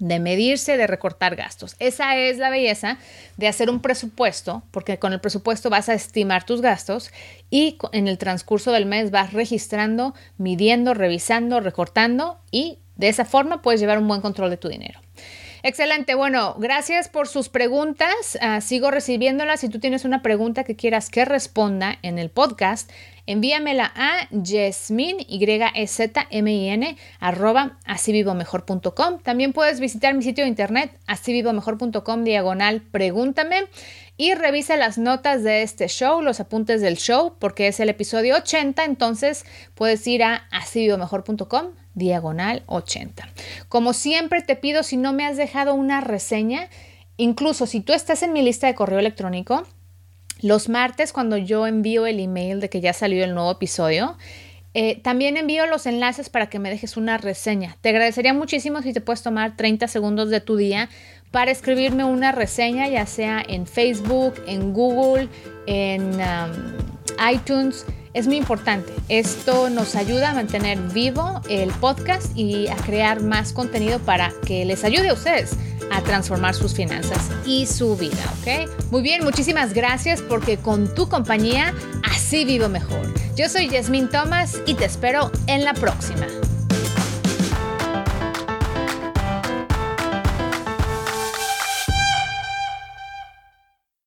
de 0.00 0.20
medirse, 0.20 0.76
de 0.76 0.86
recortar 0.86 1.34
gastos. 1.34 1.74
Esa 1.80 2.16
es 2.16 2.38
la 2.38 2.50
belleza 2.50 2.98
de 3.36 3.48
hacer 3.48 3.68
un 3.68 3.80
presupuesto, 3.80 4.62
porque 4.70 4.98
con 4.98 5.12
el 5.12 5.20
presupuesto 5.20 5.70
vas 5.70 5.88
a 5.88 5.94
estimar 5.94 6.44
tus 6.44 6.60
gastos 6.60 7.10
y 7.50 7.78
en 7.92 8.06
el 8.06 8.16
transcurso 8.16 8.70
del 8.70 8.86
mes 8.86 9.10
vas 9.10 9.32
registrando, 9.32 10.14
midiendo, 10.36 10.94
revisando, 10.94 11.60
recortando 11.60 12.38
y 12.50 12.78
de 12.94 13.08
esa 13.08 13.24
forma 13.24 13.60
puedes 13.60 13.80
llevar 13.80 13.98
un 13.98 14.08
buen 14.08 14.20
control 14.20 14.50
de 14.50 14.56
tu 14.56 14.68
dinero. 14.68 15.00
Excelente. 15.62 16.14
Bueno, 16.14 16.54
gracias 16.58 17.08
por 17.08 17.26
sus 17.26 17.48
preguntas. 17.48 18.38
Ah, 18.40 18.60
sigo 18.60 18.90
recibiéndolas. 18.90 19.60
Si 19.60 19.68
tú 19.68 19.80
tienes 19.80 20.04
una 20.04 20.22
pregunta 20.22 20.64
que 20.64 20.76
quieras 20.76 21.10
que 21.10 21.24
responda 21.24 21.98
en 22.02 22.18
el 22.18 22.30
podcast, 22.30 22.90
envíamela 23.26 23.92
a 23.94 24.26
Yasmin, 24.30 25.16
y 25.28 25.44
e 25.44 25.88
m 26.30 26.52
i 26.52 26.68
n 26.68 26.96
arroba 27.20 27.78
asivivomejor.com. 27.84 29.18
También 29.22 29.52
puedes 29.52 29.80
visitar 29.80 30.14
mi 30.14 30.22
sitio 30.22 30.44
de 30.44 30.48
internet, 30.48 30.98
asivivomejor.com, 31.06 32.24
diagonal, 32.24 32.80
pregúntame. 32.80 33.64
Y 34.16 34.34
revisa 34.34 34.76
las 34.76 34.98
notas 34.98 35.44
de 35.44 35.62
este 35.62 35.86
show, 35.86 36.22
los 36.22 36.40
apuntes 36.40 36.80
del 36.80 36.96
show, 36.96 37.34
porque 37.38 37.68
es 37.68 37.78
el 37.78 37.88
episodio 37.88 38.34
80, 38.36 38.84
entonces 38.84 39.44
puedes 39.74 40.04
ir 40.06 40.24
a 40.24 40.48
asivivomejor.com 40.50 41.68
diagonal 41.98 42.62
80. 42.66 43.28
Como 43.68 43.92
siempre 43.92 44.42
te 44.42 44.56
pido, 44.56 44.82
si 44.82 44.96
no 44.96 45.12
me 45.12 45.26
has 45.26 45.36
dejado 45.36 45.74
una 45.74 46.00
reseña, 46.00 46.68
incluso 47.16 47.66
si 47.66 47.80
tú 47.80 47.92
estás 47.92 48.22
en 48.22 48.32
mi 48.32 48.42
lista 48.42 48.66
de 48.66 48.74
correo 48.74 48.98
electrónico, 48.98 49.64
los 50.40 50.68
martes 50.68 51.12
cuando 51.12 51.36
yo 51.36 51.66
envío 51.66 52.06
el 52.06 52.20
email 52.20 52.60
de 52.60 52.70
que 52.70 52.80
ya 52.80 52.92
salió 52.92 53.24
el 53.24 53.34
nuevo 53.34 53.50
episodio, 53.50 54.16
eh, 54.74 55.00
también 55.02 55.36
envío 55.36 55.66
los 55.66 55.86
enlaces 55.86 56.28
para 56.28 56.48
que 56.48 56.58
me 56.58 56.70
dejes 56.70 56.96
una 56.96 57.18
reseña. 57.18 57.76
Te 57.80 57.88
agradecería 57.88 58.34
muchísimo 58.34 58.80
si 58.82 58.92
te 58.92 59.00
puedes 59.00 59.22
tomar 59.22 59.56
30 59.56 59.88
segundos 59.88 60.30
de 60.30 60.40
tu 60.40 60.56
día 60.56 60.88
para 61.30 61.50
escribirme 61.50 62.04
una 62.04 62.32
reseña, 62.32 62.88
ya 62.88 63.06
sea 63.06 63.42
en 63.46 63.66
Facebook, 63.66 64.34
en 64.46 64.72
Google, 64.72 65.28
en 65.66 66.14
um, 66.14 67.32
iTunes 67.32 67.84
es 68.12 68.26
muy 68.26 68.36
importante. 68.36 68.92
Esto 69.08 69.70
nos 69.70 69.94
ayuda 69.96 70.30
a 70.30 70.34
mantener 70.34 70.78
vivo 70.92 71.40
el 71.48 71.70
podcast 71.70 72.36
y 72.36 72.68
a 72.68 72.76
crear 72.76 73.22
más 73.22 73.52
contenido 73.52 73.98
para 74.00 74.32
que 74.46 74.64
les 74.64 74.84
ayude 74.84 75.10
a 75.10 75.14
ustedes 75.14 75.56
a 75.90 76.02
transformar 76.02 76.54
sus 76.54 76.74
finanzas 76.74 77.30
y 77.46 77.66
su 77.66 77.96
vida, 77.96 78.22
¿ok? 78.40 78.68
Muy 78.90 79.02
bien, 79.02 79.24
muchísimas 79.24 79.72
gracias 79.72 80.20
porque 80.22 80.58
con 80.58 80.94
tu 80.94 81.08
compañía 81.08 81.74
así 82.04 82.44
vivo 82.44 82.68
mejor. 82.68 83.12
Yo 83.36 83.48
soy 83.48 83.68
Yasmin 83.68 84.08
Thomas 84.08 84.60
y 84.66 84.74
te 84.74 84.84
espero 84.84 85.30
en 85.46 85.64
la 85.64 85.74
próxima. 85.74 86.26